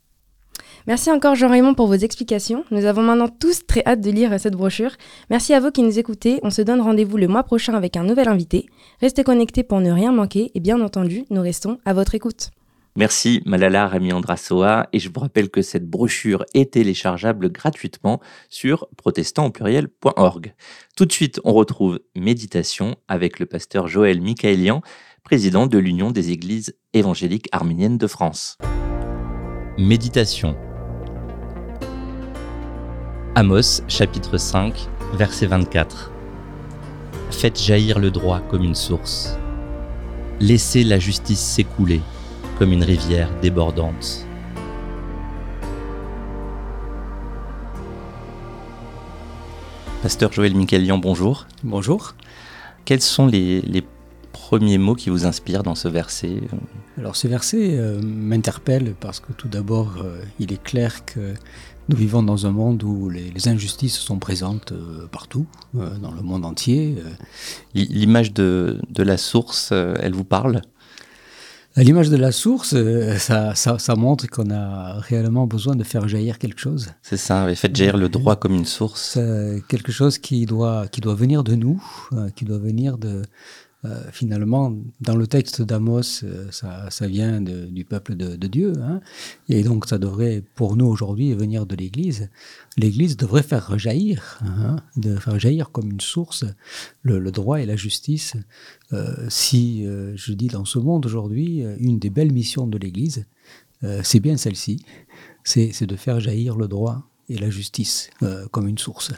Merci 0.86 1.10
encore 1.10 1.34
Jean-Raymond 1.34 1.74
pour 1.74 1.88
vos 1.88 1.94
explications. 1.94 2.64
Nous 2.70 2.84
avons 2.84 3.02
maintenant 3.02 3.28
tous 3.28 3.66
très 3.66 3.82
hâte 3.84 4.00
de 4.00 4.10
lire 4.10 4.38
cette 4.38 4.54
brochure. 4.54 4.92
Merci 5.30 5.52
à 5.52 5.58
vous 5.58 5.72
qui 5.72 5.82
nous 5.82 5.98
écoutez. 5.98 6.38
On 6.44 6.50
se 6.50 6.62
donne 6.62 6.80
rendez-vous 6.80 7.16
le 7.16 7.26
mois 7.26 7.42
prochain 7.42 7.74
avec 7.74 7.96
un 7.96 8.04
nouvel 8.04 8.28
invité. 8.28 8.66
Restez 9.00 9.24
connectés 9.24 9.64
pour 9.64 9.80
ne 9.80 9.90
rien 9.90 10.12
manquer 10.12 10.52
et 10.54 10.60
bien 10.60 10.80
entendu, 10.80 11.24
nous 11.30 11.42
restons 11.42 11.78
à 11.84 11.92
votre 11.92 12.14
écoute. 12.14 12.50
Merci 12.94 13.42
Malala 13.44 13.88
Rami 13.88 14.12
Andrasoa 14.12 14.86
et 14.92 15.00
je 15.00 15.10
vous 15.12 15.20
rappelle 15.20 15.50
que 15.50 15.60
cette 15.60 15.90
brochure 15.90 16.44
est 16.54 16.74
téléchargeable 16.74 17.50
gratuitement 17.50 18.20
sur 18.48 18.86
protestant-pluriel.org. 18.96 20.54
Tout 20.96 21.04
de 21.04 21.12
suite, 21.12 21.40
on 21.44 21.52
retrouve 21.52 21.98
Méditation 22.14 22.94
avec 23.08 23.40
le 23.40 23.46
pasteur 23.46 23.88
Joël 23.88 24.20
Michaelian, 24.20 24.82
président 25.24 25.66
de 25.66 25.78
l'Union 25.78 26.12
des 26.12 26.30
Églises 26.30 26.76
évangéliques 26.94 27.48
arméniennes 27.50 27.98
de 27.98 28.06
France. 28.06 28.56
Méditation 29.78 30.56
Amos 33.38 33.82
chapitre 33.86 34.38
5 34.38 34.88
verset 35.12 35.44
24 35.44 36.10
Faites 37.30 37.60
jaillir 37.60 37.98
le 37.98 38.10
droit 38.10 38.40
comme 38.40 38.64
une 38.64 38.74
source. 38.74 39.36
Laissez 40.40 40.84
la 40.84 40.98
justice 40.98 41.40
s'écouler 41.40 42.00
comme 42.58 42.72
une 42.72 42.82
rivière 42.82 43.28
débordante. 43.42 44.26
Pasteur 50.02 50.32
Joël 50.32 50.54
Michaelian, 50.54 50.96
bonjour. 50.96 51.46
Bonjour. 51.62 52.14
Quels 52.86 53.02
sont 53.02 53.26
les, 53.26 53.84
premiers 54.32 54.78
mots 54.78 54.94
qui 54.94 55.10
vous 55.10 55.26
inspirent 55.26 55.62
dans 55.62 55.74
ce 55.74 55.88
verset? 55.88 56.40
Alors 56.96 57.16
ce 57.16 57.28
verset 57.28 57.76
euh, 57.76 58.00
m'interpelle 58.00 58.94
parce 58.98 59.20
que 59.20 59.32
tout 59.32 59.48
d'abord, 59.48 59.96
euh, 60.02 60.22
il 60.38 60.52
est 60.54 60.62
clair 60.62 61.04
que 61.04 61.34
nous 61.88 61.96
vivons 61.96 62.22
dans 62.22 62.46
un 62.46 62.50
monde 62.50 62.82
où 62.82 63.08
les, 63.08 63.48
injustices 63.48 63.96
sont 63.96 64.18
présentes 64.18 64.72
euh, 64.72 65.06
partout, 65.06 65.46
euh, 65.76 65.96
dans 65.98 66.10
le 66.10 66.22
monde 66.22 66.44
entier. 66.44 66.96
Euh. 66.98 67.10
L'image 67.74 68.32
de, 68.32 68.80
la 68.98 69.16
source, 69.16 69.72
elle 69.72 70.12
vous 70.12 70.24
parle? 70.24 70.62
L'image 71.76 72.08
de 72.08 72.16
la 72.16 72.32
source, 72.32 72.74
ça, 73.18 73.54
ça, 73.54 73.94
montre 73.96 74.26
qu'on 74.28 74.50
a 74.50 74.98
réellement 74.98 75.46
besoin 75.46 75.76
de 75.76 75.84
faire 75.84 76.08
jaillir 76.08 76.38
quelque 76.38 76.58
chose. 76.58 76.88
C'est 77.02 77.18
ça, 77.18 77.46
faites 77.54 77.76
jaillir 77.76 77.98
le 77.98 78.08
droit 78.08 78.36
comme 78.36 78.54
une 78.54 78.64
source. 78.64 79.18
quelque 79.68 79.92
chose 79.92 80.16
qui 80.16 80.46
doit, 80.46 80.88
qui 80.88 81.02
doit 81.02 81.14
venir 81.14 81.44
de 81.44 81.54
nous, 81.54 81.82
qui 82.34 82.46
doit 82.46 82.58
venir 82.58 82.96
de, 82.96 83.20
euh, 83.84 84.10
finalement, 84.10 84.74
dans 85.00 85.16
le 85.16 85.26
texte 85.26 85.60
d'Amos, 85.62 86.24
euh, 86.24 86.50
ça, 86.50 87.06
vient 87.06 87.40
du 87.40 87.84
peuple 87.84 88.14
de, 88.16 88.46
Dieu. 88.46 88.72
Hein. 88.80 89.00
et 89.48 89.62
donc, 89.62 89.86
ça 89.86 89.98
devrait, 89.98 90.42
pour 90.54 90.76
nous 90.76 90.86
aujourd'hui, 90.86 91.34
venir 91.34 91.66
de 91.66 91.76
l'Église. 91.76 92.30
L'Église 92.76 93.16
devrait 93.16 93.42
faire 93.42 93.68
rejaillir, 93.68 94.38
hein, 94.42 94.76
de 94.96 95.16
faire 95.16 95.38
jaillir 95.38 95.70
comme 95.70 95.90
une 95.90 96.00
source 96.00 96.44
le, 97.02 97.30
droit 97.30 97.60
et 97.60 97.66
la 97.66 97.76
justice. 97.76 98.34
Euh, 98.92 99.26
si, 99.28 99.84
je 99.84 100.32
dis, 100.32 100.48
dans 100.48 100.64
ce 100.64 100.78
monde 100.78 101.06
aujourd'hui, 101.06 101.62
une 101.78 101.98
des 101.98 102.10
belles 102.10 102.32
missions 102.32 102.66
de 102.66 102.78
l'Église, 102.78 103.26
c'est 104.02 104.20
bien 104.20 104.36
celle-ci, 104.36 104.84
c'est 105.44 105.86
de 105.86 105.96
faire 105.96 106.18
jaillir 106.18 106.56
le 106.56 106.66
droit 106.66 107.08
et 107.28 107.36
la 107.36 107.50
justice 107.50 108.10
comme 108.50 108.68
une 108.68 108.78
source. 108.78 109.12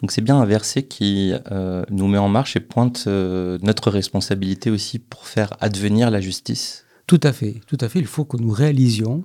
Donc 0.00 0.12
c'est 0.12 0.20
bien 0.20 0.38
un 0.38 0.44
verset 0.44 0.84
qui 0.84 1.32
euh, 1.50 1.84
nous 1.90 2.06
met 2.06 2.18
en 2.18 2.28
marche 2.28 2.56
et 2.56 2.60
pointe 2.60 3.04
euh, 3.06 3.58
notre 3.62 3.90
responsabilité 3.90 4.70
aussi 4.70 4.98
pour 4.98 5.26
faire 5.26 5.54
advenir 5.60 6.10
la 6.10 6.20
justice. 6.20 6.84
Tout 7.06 7.20
à 7.22 7.32
fait, 7.32 7.60
tout 7.66 7.78
à 7.80 7.88
fait. 7.88 7.98
Il 7.98 8.06
faut 8.06 8.24
que 8.24 8.36
nous 8.36 8.50
réalisions 8.50 9.24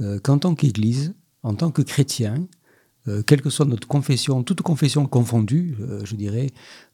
euh, 0.00 0.18
qu'en 0.18 0.38
tant 0.38 0.54
qu'Église, 0.54 1.14
en 1.42 1.54
tant 1.54 1.70
que 1.70 1.82
chrétiens, 1.82 2.46
quelle 3.26 3.40
que 3.40 3.48
soit 3.48 3.64
notre 3.64 3.88
confession, 3.88 4.42
toute 4.42 4.60
confession 4.60 5.06
confondue, 5.06 5.78
je 6.04 6.14
dirais, 6.14 6.48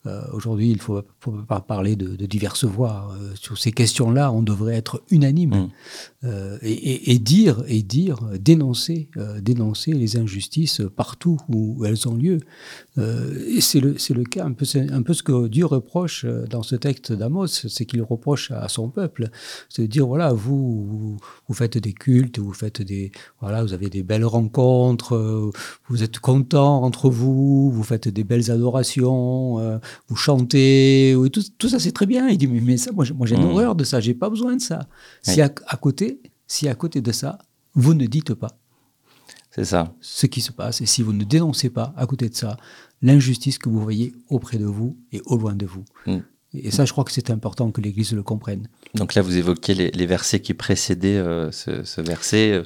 euh, 0.07 0.23
aujourd'hui, 0.33 0.71
il 0.71 0.77
ne 0.77 0.81
faut, 0.81 1.03
pas 1.49 1.61
parler 1.61 1.97
de, 1.97 2.27
diverses 2.27 2.65
voix. 2.65 3.15
Euh, 3.19 3.33
sur 3.35 3.57
ces 3.57 3.73
questions-là, 3.73 4.33
on 4.33 4.43
devrait 4.43 4.75
être 4.75 5.03
unanime 5.11 5.55
mm. 5.55 5.71
euh, 6.25 6.59
et, 6.63 7.19
dire, 7.19 7.65
et 7.69 7.83
dire, 7.83 8.19
dénoncer, 8.39 9.09
dénoncer 9.41 9.93
les 9.93 10.17
injustices 10.17 10.83
partout 10.95 11.39
où 11.49 11.85
elles 11.85 12.07
ont 12.09 12.15
lieu. 12.15 12.39
et 12.99 13.61
c'est 13.61 13.81
le, 13.81 13.97
le, 14.11 14.25
cas, 14.25 14.45
un 14.45 14.53
peu, 14.53 14.67
un 14.77 15.03
peu 15.03 15.15
ce 15.15 15.23
que 15.23 15.49
Dieu 15.49 15.65
reproche 15.65 16.27
dans 16.51 16.63
ce 16.63 16.77
texte 16.77 17.13
d'Amos, 17.13 17.47
c'est 17.47 17.87
qu'il 17.87 18.03
reproche 18.03 18.51
à 18.51 18.69
son 18.69 18.89
peuple. 18.91 19.31
C'est 19.69 19.83
de 19.83 19.87
dire, 19.87 20.07
voilà, 20.07 20.33
vous, 20.33 21.17
vous, 21.49 21.55
faites 21.55 21.79
des 21.79 21.93
cultes, 21.93 22.39
vous 22.39 22.53
faites 22.53 22.83
des, 22.83 23.11
voilà, 23.41 23.63
vous 23.63 23.73
avez 23.73 23.89
des 23.89 24.03
belles 24.03 24.25
rencontres, 24.25 25.51
vous 25.89 26.03
êtes 26.03 26.19
contents 26.19 26.83
entre 26.83 27.09
vous, 27.09 27.71
vous 27.71 27.83
faites 27.83 28.09
des 28.09 28.25
belles 28.25 28.51
adorations, 28.51 29.81
vous 30.09 30.17
chantez, 30.17 31.17
tout, 31.33 31.43
tout 31.59 31.69
ça 31.69 31.79
c'est 31.79 31.93
très 31.93 32.07
bien. 32.07 32.29
Il 32.29 32.39
dit 32.39 32.47
mais, 32.47 32.77
ça, 32.77 32.93
moi, 32.93 33.05
moi 33.15 33.27
j'ai 33.27 33.37
une 33.37 33.43
mmh. 33.43 33.51
horreur 33.51 33.75
de 33.75 33.85
ça, 33.85 34.01
j'ai 34.01 34.15
pas 34.15 34.31
besoin 34.31 34.57
de 34.57 34.63
ça. 34.63 34.89
Si 35.23 35.41
à, 35.41 35.49
côté, 35.49 36.21
si 36.47 36.69
à 36.69 36.75
côté 36.75 37.01
de 37.01 37.13
ça, 37.13 37.39
vous 37.75 37.95
ne 37.95 38.07
dites 38.07 38.35
pas. 38.35 38.59
C'est 39.51 39.65
ça. 39.65 39.95
Ce 40.01 40.27
qui 40.27 40.41
se 40.41 40.53
passe, 40.53 40.81
et 40.81 40.87
si 40.87 41.03
vous 41.03 41.13
ne 41.13 41.25
dénoncez 41.25 41.71
pas 41.71 41.95
à 41.97 42.07
côté 42.07 42.29
de 42.29 42.35
ça 42.35 42.57
l'injustice 43.03 43.59
que 43.59 43.69
vous 43.69 43.81
voyez 43.81 44.15
auprès 44.29 44.59
de 44.59 44.65
vous 44.65 44.97
et 45.13 45.21
au 45.27 45.37
loin 45.37 45.55
de 45.55 45.67
vous. 45.67 45.85
Mmh. 46.07 46.19
Et 46.55 46.71
ça, 46.71 46.85
je 46.85 46.93
crois 46.93 47.05
que 47.05 47.13
c'est 47.13 47.31
important 47.31 47.73
que 47.73 47.81
l'Église 47.81 48.13
le 48.13 48.23
comprenne. 48.23 48.69
Donc 48.95 49.15
là, 49.15 49.23
vous 49.23 49.37
évoquez 49.37 49.75
les, 49.75 50.07
versets 50.07 50.41
qui 50.41 50.55
précédaient 50.55 51.17
euh, 51.17 51.51
ce, 51.51 52.01
verset, 52.01 52.53
euh, 52.53 52.63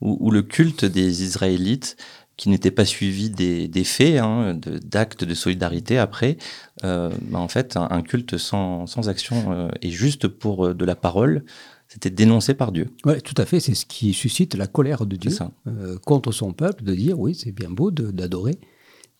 où, 0.00 0.30
le 0.30 0.42
culte 0.42 0.84
des 0.84 1.22
Israélites 1.22 1.96
qui 2.38 2.48
n'était 2.48 2.70
pas 2.70 2.86
suivi 2.86 3.30
des, 3.30 3.84
faits, 3.84 4.18
hein, 4.18 4.58
d'actes 4.84 5.24
de, 5.24 5.34
solidarité 5.34 5.98
après, 5.98 6.38
euh, 6.84 7.10
bah, 7.22 7.40
en 7.40 7.48
fait, 7.48 7.76
un, 7.76 8.00
culte 8.00 8.38
sans, 8.38 8.86
action 9.08 9.52
euh, 9.52 9.68
et 9.82 9.90
juste 9.90 10.28
pour 10.28 10.68
euh, 10.68 10.74
de 10.74 10.84
la 10.84 10.94
parole, 10.94 11.44
c'était 11.88 12.10
dénoncé 12.10 12.54
par 12.54 12.70
Dieu. 12.70 12.90
Oui, 13.04 13.20
tout 13.22 13.34
à 13.36 13.44
fait. 13.44 13.58
C'est 13.58 13.74
ce 13.74 13.84
qui 13.84 14.14
suscite 14.14 14.54
la 14.54 14.68
colère 14.68 15.04
de 15.04 15.16
Dieu 15.16 15.36
contre 16.04 16.32
son 16.32 16.52
peuple, 16.52 16.84
de 16.84 16.94
dire 16.94 17.18
oui, 17.18 17.34
c'est 17.34 17.52
bien 17.52 17.70
beau 17.70 17.90
d'adorer, 17.90 18.58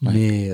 mais 0.01 0.51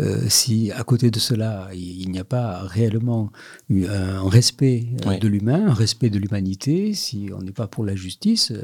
euh, 0.00 0.18
si 0.28 0.72
à 0.72 0.82
côté 0.82 1.10
de 1.10 1.18
cela, 1.18 1.68
il, 1.74 2.10
n'y 2.10 2.18
a 2.18 2.24
pas 2.24 2.60
réellement 2.62 3.30
un 3.70 4.28
respect 4.28 4.86
euh, 5.06 5.18
de 5.18 5.28
l'humain, 5.28 5.68
un 5.68 5.74
respect 5.74 6.08
de 6.08 6.18
l'humanité, 6.18 6.94
si 6.94 7.28
on 7.36 7.42
n'est 7.42 7.52
pas 7.52 7.66
pour 7.66 7.84
la 7.84 7.94
justice, 7.94 8.50
euh, 8.52 8.62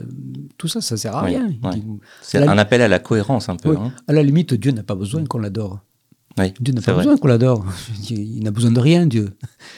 tout 0.56 0.68
ça, 0.68 0.80
ça 0.80 0.96
sert 0.96 1.14
à 1.14 1.22
rien. 1.22 1.50
C'est 2.22 2.38
un 2.38 2.58
appel 2.58 2.80
à 2.80 2.88
la 2.88 2.98
cohérence 2.98 3.48
un 3.48 3.56
peu. 3.56 3.76
Hein. 3.76 3.92
À 4.08 4.12
la 4.12 4.22
limite, 4.22 4.54
Dieu 4.54 4.70
n'a 4.72 4.82
pas 4.82 4.94
besoin 4.94 5.24
qu'on 5.24 5.38
l'adore. 5.38 5.80
Dieu 6.60 6.74
n'a 6.74 6.82
pas 6.82 6.94
besoin 6.94 7.16
qu'on 7.16 7.28
l'adore. 7.28 7.66
Il 8.10 8.42
n'a 8.42 8.50
besoin 8.50 8.70
de 8.70 8.80
rien, 8.80 9.06
Dieu. 9.06 9.36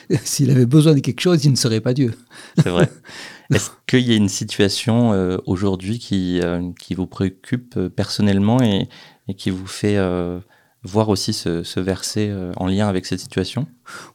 S'il 0.23 0.51
avait 0.51 0.65
besoin 0.65 0.93
de 0.93 0.99
quelque 0.99 1.21
chose, 1.21 1.43
il 1.45 1.51
ne 1.51 1.57
serait 1.57 1.81
pas 1.81 1.93
Dieu. 1.93 2.13
C'est 2.57 2.69
vrai. 2.69 2.89
Est-ce 3.53 3.71
qu'il 3.87 4.07
y 4.07 4.13
a 4.13 4.15
une 4.15 4.29
situation 4.29 5.39
aujourd'hui 5.47 5.97
qui, 5.97 6.39
qui 6.79 6.93
vous 6.93 7.07
préoccupe 7.07 7.79
personnellement 7.87 8.61
et, 8.61 8.87
et 9.27 9.33
qui 9.33 9.49
vous 9.49 9.65
fait 9.65 9.97
voir 10.83 11.09
aussi 11.09 11.33
ce, 11.33 11.79
verset 11.79 12.29
euh, 12.29 12.51
en 12.55 12.67
lien 12.67 12.87
avec 12.87 13.05
cette 13.05 13.19
situation 13.19 13.67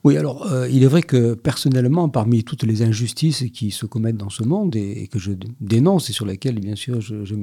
Oui, 0.03 0.17
alors 0.17 0.51
euh, 0.51 0.69
il 0.69 0.83
est 0.83 0.87
vrai 0.87 1.01
que 1.01 1.33
personnellement, 1.33 2.09
parmi 2.09 2.43
toutes 2.43 2.63
les 2.63 2.81
injustices 2.81 3.45
qui 3.53 3.71
se 3.71 3.85
commettent 3.85 4.17
dans 4.17 4.29
ce 4.29 4.43
monde 4.43 4.75
et, 4.75 5.07
que 5.07 5.19
je 5.19 5.31
dénonce 5.59 6.09
et 6.09 6.13
sur 6.13 6.25
lesquelles, 6.25 6.59
bien 6.59 6.75
sûr, 6.75 7.01
je, 7.01 7.25
je 7.25 7.35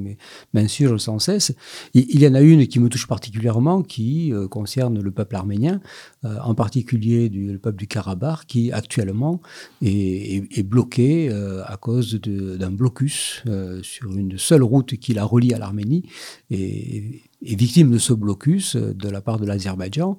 m'insurge 0.53 0.99
sans 0.99 1.19
cesse, 1.19 1.53
il, 1.93 2.19
y 2.19 2.27
en 2.27 2.33
a 2.33 2.41
une 2.41 2.67
qui 2.67 2.79
me 2.79 2.89
touche 2.89 3.07
particulièrement 3.07 3.81
qui 3.81 4.33
euh, 4.33 4.47
concerne 4.47 5.01
le 5.01 5.11
peuple 5.11 5.35
arménien, 5.35 5.81
en 6.23 6.55
particulier 6.55 7.27
le 7.27 7.57
peuple 7.57 7.77
du 7.77 7.87
Karabakh, 7.87 8.45
qui 8.47 8.71
actuellement 8.71 9.41
est, 9.81 10.63
bloqué 10.63 11.29
à 11.65 11.75
cause 11.75 12.19
d'un 12.21 12.71
blocus 12.71 13.43
sur 13.81 14.11
une 14.15 14.37
seule 14.37 14.63
route 14.63 14.95
qui 14.95 15.13
la 15.13 15.25
relie 15.25 15.53
à 15.53 15.57
l'Arménie. 15.57 16.03
Et, 16.49 17.23
est 17.45 17.55
victime 17.55 17.91
de 17.91 17.97
ce 17.97 18.13
blocus 18.13 18.75
euh, 18.75 18.93
de 18.93 19.09
la 19.09 19.21
part 19.21 19.39
de 19.39 19.45
l'Azerbaïdjan. 19.45 20.17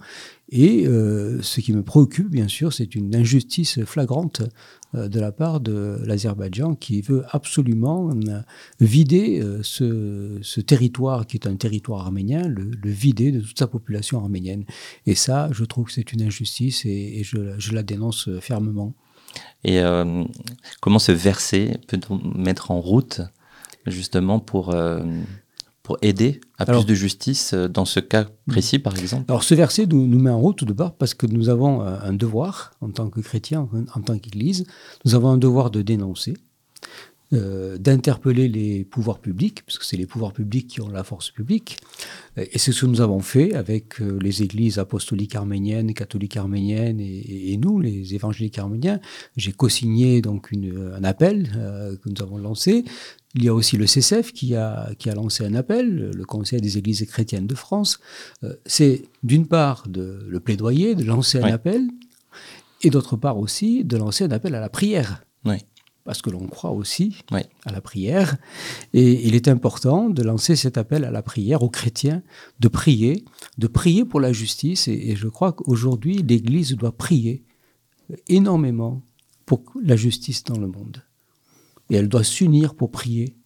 Et 0.50 0.86
euh, 0.86 1.40
ce 1.42 1.60
qui 1.60 1.72
me 1.72 1.82
préoccupe, 1.82 2.28
bien 2.28 2.48
sûr, 2.48 2.72
c'est 2.72 2.94
une 2.94 3.14
injustice 3.16 3.82
flagrante 3.84 4.42
euh, 4.94 5.08
de 5.08 5.18
la 5.18 5.32
part 5.32 5.60
de 5.60 5.98
l'Azerbaïdjan 6.04 6.74
qui 6.74 7.00
veut 7.00 7.24
absolument 7.30 8.10
vider 8.78 9.42
ce, 9.62 10.60
territoire 10.60 11.26
qui 11.26 11.38
est 11.38 11.46
un 11.46 11.56
territoire 11.56 12.02
arménien, 12.02 12.46
le, 12.46 12.70
vider 12.84 13.32
de 13.32 13.40
toute 13.40 13.58
sa 13.58 13.66
population 13.66 14.20
arménienne. 14.20 14.64
Et 15.06 15.14
ça, 15.14 15.48
je 15.52 15.64
trouve 15.64 15.86
que 15.86 15.92
c'est 15.92 16.12
une 16.12 16.22
injustice 16.22 16.84
et, 16.84 17.22
je, 17.24 17.72
la 17.72 17.82
dénonce 17.82 18.28
fermement. 18.40 18.94
Et 19.64 19.80
comment 20.80 20.98
ce 20.98 21.12
verset 21.12 21.80
peut-on 21.88 22.20
mettre 22.36 22.70
en 22.70 22.80
route 22.80 23.22
justement 23.86 24.38
pour 24.38 24.74
pour 25.84 25.98
aider 26.00 26.40
à 26.58 26.64
plus 26.64 26.86
de 26.86 26.94
justice 26.94 27.52
euh, 27.52 27.68
dans 27.68 27.84
ce 27.84 28.00
cas 28.00 28.26
précis, 28.48 28.80
par 28.80 28.98
exemple 28.98 29.26
Alors, 29.28 29.44
ce 29.44 29.54
verset 29.54 29.86
nous, 29.86 30.06
nous 30.06 30.18
met 30.18 30.30
en 30.30 30.40
route 30.40 30.56
tout 30.56 30.64
d'abord 30.64 30.96
parce 30.96 31.14
que 31.14 31.26
nous 31.26 31.50
avons 31.50 31.82
euh, 31.82 31.96
un 32.02 32.14
devoir, 32.14 32.72
en 32.80 32.90
tant 32.90 33.10
que 33.10 33.20
chrétiens, 33.20 33.68
en, 33.94 34.00
tant 34.00 34.18
qu'Église, 34.18 34.66
nous 35.04 35.14
avons 35.14 35.28
un 35.28 35.36
devoir 35.36 35.70
de 35.70 35.82
dénoncer, 35.82 36.34
euh, 37.34 37.76
d'interpeller 37.76 38.48
les 38.48 38.84
pouvoirs 38.84 39.18
publics, 39.18 39.62
parce 39.66 39.78
que 39.78 39.84
c'est 39.84 39.98
les 39.98 40.06
pouvoirs 40.06 40.32
publics 40.32 40.68
qui 40.68 40.80
ont 40.80 40.88
la 40.88 41.04
force 41.04 41.30
publique. 41.30 41.76
Et 42.38 42.58
c'est 42.58 42.72
ce 42.72 42.80
que 42.80 42.86
nous 42.86 43.02
avons 43.02 43.20
fait 43.20 43.54
avec 43.54 43.98
les 43.98 44.42
églises 44.42 44.78
apostoliques 44.78 45.36
arméniennes, 45.36 45.92
catholiques 45.92 46.36
arméniennes 46.36 47.00
et, 47.00 47.56
nous, 47.58 47.78
les 47.80 48.14
évangéliques 48.14 48.58
arméniens. 48.58 49.00
J'ai 49.36 49.52
co-signé 49.52 50.20
donc 50.20 50.50
une, 50.50 50.94
un 50.96 51.04
appel 51.04 51.50
que 52.02 52.08
nous 52.08 52.22
avons 52.22 52.38
lancé 52.38 52.84
il 53.34 53.44
y 53.44 53.48
a 53.48 53.54
aussi 53.54 53.76
le 53.76 53.86
CCF 53.86 54.32
qui 54.32 54.54
a, 54.54 54.90
qui 54.98 55.10
a 55.10 55.14
lancé 55.14 55.44
un 55.44 55.54
appel, 55.54 56.12
le 56.14 56.24
Conseil 56.24 56.60
des 56.60 56.78
Églises 56.78 57.04
chrétiennes 57.06 57.46
de 57.46 57.54
France. 57.54 57.98
Euh, 58.44 58.54
c'est 58.64 59.04
d'une 59.22 59.46
part 59.46 59.88
de 59.88 60.24
le 60.28 60.40
plaidoyer, 60.40 60.94
de 60.94 61.04
lancer 61.04 61.40
un 61.40 61.52
appel, 61.52 61.88
et 62.82 62.90
d'autre 62.90 63.16
part 63.16 63.38
aussi 63.38 63.84
de 63.84 63.96
lancer 63.96 64.24
un 64.24 64.30
appel 64.30 64.54
à 64.54 64.60
la 64.60 64.68
prière. 64.68 65.24
Parce 66.04 66.20
que 66.20 66.28
l'on 66.28 66.46
croit 66.46 66.70
aussi 66.70 67.16
à 67.64 67.72
la 67.72 67.80
prière. 67.80 68.36
Et 68.92 69.26
il 69.26 69.34
est 69.34 69.48
important 69.48 70.10
de 70.10 70.22
lancer 70.22 70.54
cet 70.54 70.76
appel 70.76 71.02
à 71.04 71.10
la 71.10 71.22
prière 71.22 71.62
aux 71.62 71.70
chrétiens, 71.70 72.22
de 72.60 72.68
prier, 72.68 73.24
de 73.56 73.66
prier 73.66 74.04
pour 74.04 74.20
la 74.20 74.32
justice. 74.32 74.86
et 74.86 75.16
je 75.16 75.28
crois 75.28 75.52
qu'aujourd'hui, 75.52 76.16
l'Église 76.18 76.76
doit 76.76 76.92
prier 76.92 77.42
énormément 78.28 79.00
pour 79.46 79.62
la 79.82 79.96
justice 79.96 80.44
dans 80.44 80.58
le 80.58 80.66
monde 80.66 81.02
et 81.90 81.96
elle 81.96 82.08
doit 82.08 82.24
s'unir 82.24 82.74
pour 82.74 82.90
prier 82.90 83.36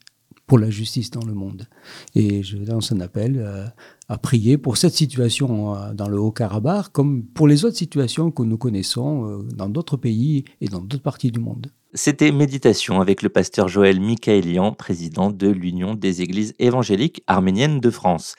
pour 0.48 0.58
la 0.58 0.70
justice 0.70 1.10
dans 1.10 1.24
le 1.24 1.34
monde. 1.34 1.68
Et 2.16 2.42
je 2.42 2.56
lance 2.56 2.90
un 2.90 3.00
appel 3.00 3.36
euh, 3.38 3.66
à 4.08 4.16
prier 4.16 4.56
pour 4.56 4.78
cette 4.78 4.94
situation 4.94 5.76
euh, 5.76 5.92
dans 5.92 6.08
le 6.08 6.18
Haut-Karabakh, 6.18 6.88
comme 6.90 7.22
pour 7.22 7.46
les 7.46 7.64
autres 7.64 7.76
situations 7.76 8.30
que 8.32 8.42
nous 8.42 8.56
connaissons 8.56 9.28
euh, 9.28 9.42
dans 9.54 9.68
d'autres 9.68 9.98
pays 9.98 10.44
et 10.60 10.68
dans 10.68 10.80
d'autres 10.80 11.02
parties 11.02 11.30
du 11.30 11.38
monde. 11.38 11.70
C'était 11.94 12.32
Méditation 12.32 13.00
avec 13.00 13.22
le 13.22 13.28
pasteur 13.28 13.68
Joël 13.68 14.00
Mikaelian, 14.00 14.72
président 14.72 15.30
de 15.30 15.48
l'Union 15.48 15.94
des 15.94 16.22
Églises 16.22 16.54
évangéliques 16.58 17.22
arméniennes 17.26 17.80
de 17.80 17.90
France. 17.90 18.34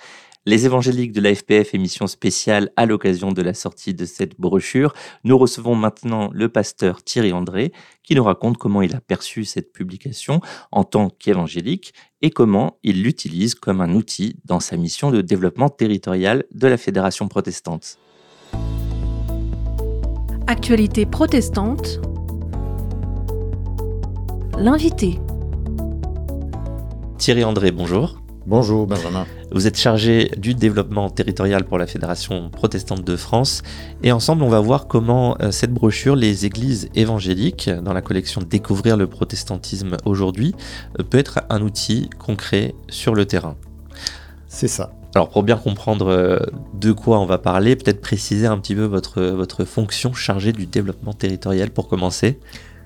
Les 0.49 0.65
évangéliques 0.65 1.11
de 1.11 1.21
la 1.21 1.35
FPF, 1.35 1.75
émission 1.75 2.07
spéciale 2.07 2.71
à 2.75 2.87
l'occasion 2.87 3.31
de 3.31 3.43
la 3.43 3.53
sortie 3.53 3.93
de 3.93 4.03
cette 4.05 4.39
brochure. 4.39 4.95
Nous 5.23 5.37
recevons 5.37 5.75
maintenant 5.75 6.31
le 6.33 6.49
pasteur 6.49 7.03
Thierry 7.03 7.33
André 7.33 7.71
qui 8.01 8.15
nous 8.15 8.23
raconte 8.23 8.57
comment 8.57 8.81
il 8.81 8.95
a 8.95 8.99
perçu 8.99 9.45
cette 9.45 9.71
publication 9.71 10.41
en 10.71 10.83
tant 10.83 11.11
qu'évangélique 11.11 11.93
et 12.23 12.31
comment 12.31 12.79
il 12.81 13.03
l'utilise 13.03 13.53
comme 13.53 13.79
un 13.79 13.93
outil 13.93 14.37
dans 14.43 14.59
sa 14.59 14.75
mission 14.75 15.11
de 15.11 15.21
développement 15.21 15.69
territorial 15.69 16.45
de 16.51 16.67
la 16.67 16.77
Fédération 16.77 17.27
protestante. 17.27 17.99
Actualité 20.47 21.05
protestante. 21.05 22.01
L'invité. 24.57 25.19
Thierry 27.19 27.43
André, 27.43 27.71
bonjour. 27.71 28.19
Bonjour 28.49 28.87
Benjamin. 28.87 29.27
Vous 29.51 29.67
êtes 29.67 29.77
chargé 29.77 30.31
du 30.35 30.55
développement 30.55 31.11
territorial 31.11 31.65
pour 31.65 31.77
la 31.77 31.85
Fédération 31.85 32.49
protestante 32.49 33.03
de 33.03 33.15
France 33.15 33.61
et 34.01 34.11
ensemble 34.11 34.41
on 34.41 34.49
va 34.49 34.59
voir 34.59 34.87
comment 34.87 35.37
euh, 35.39 35.51
cette 35.51 35.71
brochure 35.71 36.15
Les 36.15 36.47
églises 36.47 36.89
évangéliques 36.95 37.69
dans 37.69 37.93
la 37.93 38.01
collection 38.01 38.41
Découvrir 38.41 38.97
le 38.97 39.05
protestantisme 39.05 39.97
aujourd'hui 40.03 40.55
euh, 40.99 41.03
peut 41.03 41.19
être 41.19 41.41
un 41.51 41.61
outil 41.61 42.09
concret 42.17 42.73
sur 42.89 43.13
le 43.13 43.27
terrain. 43.27 43.55
C'est 44.47 44.67
ça. 44.67 44.93
Alors 45.13 45.29
pour 45.29 45.43
bien 45.43 45.57
comprendre 45.57 46.07
euh, 46.07 46.39
de 46.73 46.91
quoi 46.91 47.19
on 47.19 47.27
va 47.27 47.37
parler, 47.37 47.75
peut-être 47.75 48.01
préciser 48.01 48.47
un 48.47 48.57
petit 48.57 48.73
peu 48.73 48.85
votre, 48.85 49.21
votre 49.21 49.63
fonction 49.63 50.11
chargée 50.13 50.53
du 50.53 50.65
développement 50.65 51.13
territorial 51.13 51.69
pour 51.69 51.87
commencer. 51.87 52.39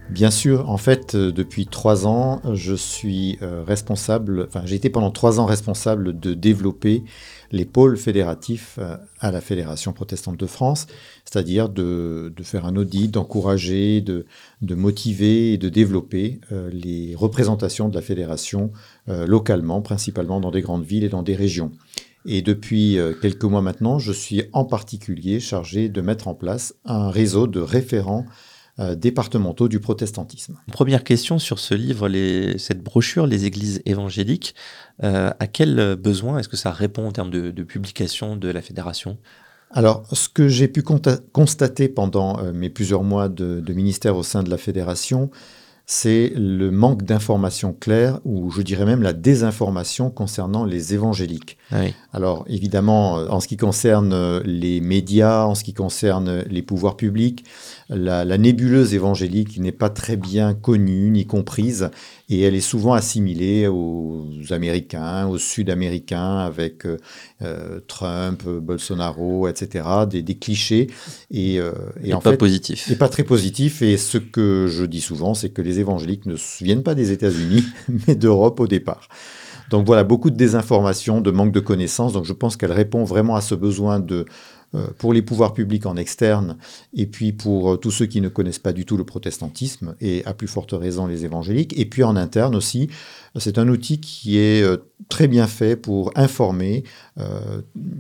Bien 0.10 0.31
sûr, 0.31 0.69
en 0.69 0.77
fait, 0.77 1.15
euh, 1.15 1.31
depuis 1.31 1.65
trois 1.65 2.05
ans, 2.05 2.41
je 2.53 2.75
suis 2.75 3.39
euh, 3.41 3.63
responsable, 3.65 4.45
enfin 4.48 4.62
j'ai 4.65 4.75
été 4.75 4.89
pendant 4.89 5.12
trois 5.12 5.39
ans 5.39 5.45
responsable 5.45 6.19
de 6.19 6.33
développer 6.33 7.03
les 7.51 7.65
pôles 7.65 7.98
fédératifs 7.98 8.77
euh, 8.79 8.98
à 9.22 9.31
la 9.31 9.39
Fédération 9.39 9.93
protestante 9.93 10.38
de 10.38 10.45
France, 10.45 10.88
c'est-à-dire 11.24 11.69
de, 11.69 12.33
faire 12.43 12.65
un 12.65 12.75
audit, 12.75 13.10
d'encourager, 13.10 14.01
de, 14.01 14.25
motiver 14.62 15.53
et 15.53 15.57
de 15.57 15.69
développer 15.69 16.41
les 16.72 17.15
représentations 17.15 17.88
de 17.89 17.95
la 17.95 18.01
fédération 18.01 18.72
localement, 19.07 19.81
principalement 19.81 20.39
dans 20.39 20.51
des 20.51 20.62
grandes 20.62 20.83
villes 20.83 21.03
et 21.03 21.10
dans 21.10 21.24
des 21.24 21.36
régions. 21.36 21.72
Et 22.25 22.41
depuis 22.41 22.98
quelques 23.22 23.43
mois 23.43 23.62
maintenant, 23.62 24.00
je 24.00 24.12
suis 24.12 24.43
en 24.51 24.65
particulier 24.65 25.39
chargé 25.39 25.89
de 25.89 26.01
mettre 26.01 26.27
en 26.27 26.33
place 26.33 26.75
un 26.86 27.10
réseau 27.10 27.48
de 27.48 27.60
référents 27.60 28.25
euh, 28.80 28.96
départementaux 28.96 29.68
du 29.68 29.80
protestantisme. 29.80 30.58
Première 30.72 31.03
question 31.03 31.38
sur 31.38 31.60
ce 31.60 31.75
livre, 31.75 32.10
cette 32.58 32.82
brochure, 32.82 33.27
les 33.27 33.46
églises 33.46 33.84
évangéliques, 33.86 34.56
euh, 35.03 35.30
à 35.39 35.46
quel 35.46 35.96
besoin 35.96 36.39
est-ce 36.39 36.50
que 36.50 36.58
ça 36.58 36.72
répond 36.72 37.06
en 37.08 37.12
termes 37.12 37.30
de, 37.30 37.63
publication 37.63 38.36
de 38.36 38.50
la 38.50 38.63
fédération? 38.63 39.20
Alors, 39.70 40.08
ce 40.12 40.27
que 40.27 40.48
j'ai 40.48 40.68
pu 40.68 40.82
constater 40.82 41.88
pendant 41.88 42.39
euh, 42.39 42.51
mes 42.51 42.72
plusieurs 42.72 43.03
mois 43.03 43.30
de, 43.30 43.60
de, 43.60 43.74
ministère 43.74 44.15
au 44.15 44.24
sein 44.24 44.42
de 44.42 44.50
la 44.50 44.58
fédération, 44.58 45.30
c'est 45.86 46.32
le 46.36 46.72
manque 46.72 47.04
d'informations 47.04 47.75
claires, 47.78 48.20
ou 48.24 48.50
je 48.52 48.62
dirais 48.62 48.86
même 48.86 49.04
la 49.04 49.12
désinformation 49.12 50.10
concernant 50.10 50.63
les 50.63 50.94
évangéliques. 50.94 51.58
Ah 51.72 51.82
Alors 52.13 52.46
évidemment, 52.48 53.16
en 53.16 53.40
ce 53.42 53.48
qui 53.48 53.58
concerne 53.58 54.13
euh, 54.13 54.42
les 54.46 54.80
médias, 54.80 55.44
en 55.44 55.56
ce 55.56 55.63
qui 55.63 55.74
concerne 55.74 56.44
les 56.50 56.62
pouvoirs 56.62 56.96
publics, 56.96 57.44
la, 57.90 58.38
nébuleuse 58.38 58.94
évangélique 58.94 59.60
n'est 59.60 59.72
pas 59.72 59.90
très 59.90 60.16
bien 60.16 60.54
connue 60.54 61.10
ni 61.10 61.25
comprise, 61.25 61.90
et 62.30 62.42
elle 62.42 62.56
est 62.56 62.62
souvent 62.62 62.94
assimilée 62.94 63.68
aux 63.68 64.27
Américains, 64.51 65.27
aux 65.27 65.38
Sud-Américains, 65.38 66.38
avec 66.38 66.86
euh, 66.86 66.98
euh, 67.42 67.80
Trump, 67.88 68.44
Bolsonaro, 68.46 69.48
etc., 69.48 69.86
des, 70.10 70.24
clichés. 70.36 70.88
Et, 71.32 71.60
et, 72.03 72.13
en 72.13 72.22
pas 72.22 72.38
positif. 72.38 72.89
Et 72.89 72.96
pas 72.96 73.10
très 73.10 73.24
positif. 73.24 73.82
Et 73.82 73.98
ce 73.98 74.18
que 74.18 74.68
je 74.70 74.86
dis 74.86 75.01
souvent, 75.01 75.34
c'est 75.34 75.50
que 75.50 75.62
les 75.62 75.80
évangéliques 75.80 76.25
ne 76.25 76.36
viennent 76.62 76.84
pas 76.84 76.96
des 76.96 77.12
États-Unis, 77.12 77.63
mais 78.08 78.15
d'Europe 78.15 78.60
au 78.60 78.68
départ. 78.68 79.10
Donc 79.70 79.86
voilà, 79.86 80.03
beaucoup 80.03 80.30
de 80.30 80.36
désinformation, 80.36 81.20
de 81.20 81.32
manque 81.32 81.51
de 81.51 81.60
connaissances. 81.60 82.13
Donc 82.13 82.25
je 82.25 82.34
pense 82.34 82.58
qu'elle 82.58 82.72
répond 82.72 83.03
vraiment 83.03 83.36
à 83.36 83.42
ce 83.42 83.56
besoin 83.56 84.00
de 84.00 84.15
euh, 84.18 84.25
pour 84.98 85.13
les 85.13 85.22
pouvoirs 85.22 85.53
publics 85.53 85.86
en 85.86 85.96
externe, 85.96 86.58
et 86.94 87.06
puis 87.06 87.32
pour 87.32 87.80
tous 87.80 87.92
ceux 87.92 88.06
qui 88.06 88.22
ne 88.22 88.30
connaissent 88.30 88.60
pas 88.60 88.74
du 88.74 88.86
tout 88.86 88.98
le 88.98 89.03
protestantisme, 89.03 89.96
et 90.01 90.24
à 90.25 90.34
plus 90.34 90.48
forte 90.48 90.72
raison 90.72 91.06
les 91.06 91.25
évangéliques, 91.25 91.77
et 91.77 91.86
puis 91.86 92.03
en 92.03 92.15
interne 92.15 92.56
aussi. 92.56 92.89
C'est 93.39 93.58
un 93.58 93.68
outil 93.68 94.00
qui 94.00 94.38
est 94.38 94.63
très 95.10 95.27
bien 95.27 95.48
fait 95.48 95.75
pour 95.75 96.12
informer 96.15 96.84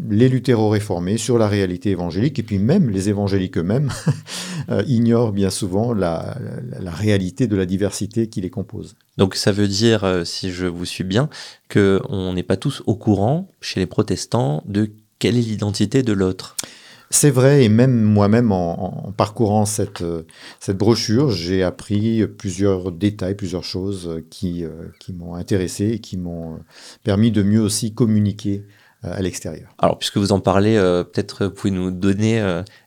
les 0.09 0.29
luthéro-réformés 0.29 1.17
sur 1.17 1.37
la 1.37 1.47
réalité 1.47 1.91
évangélique, 1.91 2.39
et 2.39 2.43
puis 2.43 2.59
même 2.59 2.89
les 2.89 3.09
évangéliques 3.09 3.57
eux-mêmes 3.57 3.91
ignorent 4.87 5.31
bien 5.31 5.49
souvent 5.49 5.93
la, 5.93 6.37
la, 6.79 6.91
réalité 6.91 7.47
de 7.47 7.55
la 7.55 7.65
diversité 7.65 8.27
qui 8.27 8.41
les 8.41 8.49
compose. 8.49 8.95
Donc 9.17 9.35
ça 9.35 9.51
veut 9.51 9.67
dire, 9.67 10.21
si 10.23 10.51
je 10.51 10.65
vous 10.65 10.85
suis 10.85 11.03
bien, 11.03 11.29
qu'on 11.71 12.33
n'est 12.33 12.43
pas 12.43 12.57
tous 12.57 12.83
au 12.85 12.95
courant 12.95 13.49
chez 13.61 13.79
les 13.79 13.85
protestants 13.85 14.63
de 14.65 14.91
quelle 15.23 15.37
est 15.37 15.41
l'identité 15.41 16.03
de 16.03 16.11
l'autre? 16.11 16.57
C'est 17.09 17.29
vrai, 17.29 17.63
et 17.63 17.69
même 17.69 18.01
moi-même, 18.01 18.51
en, 18.51 19.13
parcourant 19.15 19.63
cette, 19.65 20.01
euh, 20.01 20.23
cette 20.59 20.77
brochure, 20.77 21.31
j'ai 21.31 21.63
appris 21.63 22.27
plusieurs 22.27 22.91
détails, 22.91 23.35
plusieurs 23.35 23.63
choses 23.63 24.21
qui, 24.29 24.65
euh, 24.65 24.89
qui 24.99 25.13
m'ont 25.13 25.35
intéressé 25.35 25.91
et 25.91 25.99
qui 25.99 26.17
m'ont 26.17 26.59
permis 27.05 27.31
de 27.31 27.41
mieux 27.41 27.61
aussi 27.61 27.93
communiquer 27.93 28.65
euh, 29.05 29.13
à 29.13 29.21
l'extérieur. 29.21 29.73
Alors, 29.77 29.97
puisque 29.97 30.17
vous 30.17 30.33
en 30.33 30.41
parlez, 30.41 30.75
peut-être 30.75 31.47
pouvez 31.47 31.71
nous 31.71 31.89
donner 31.89 32.41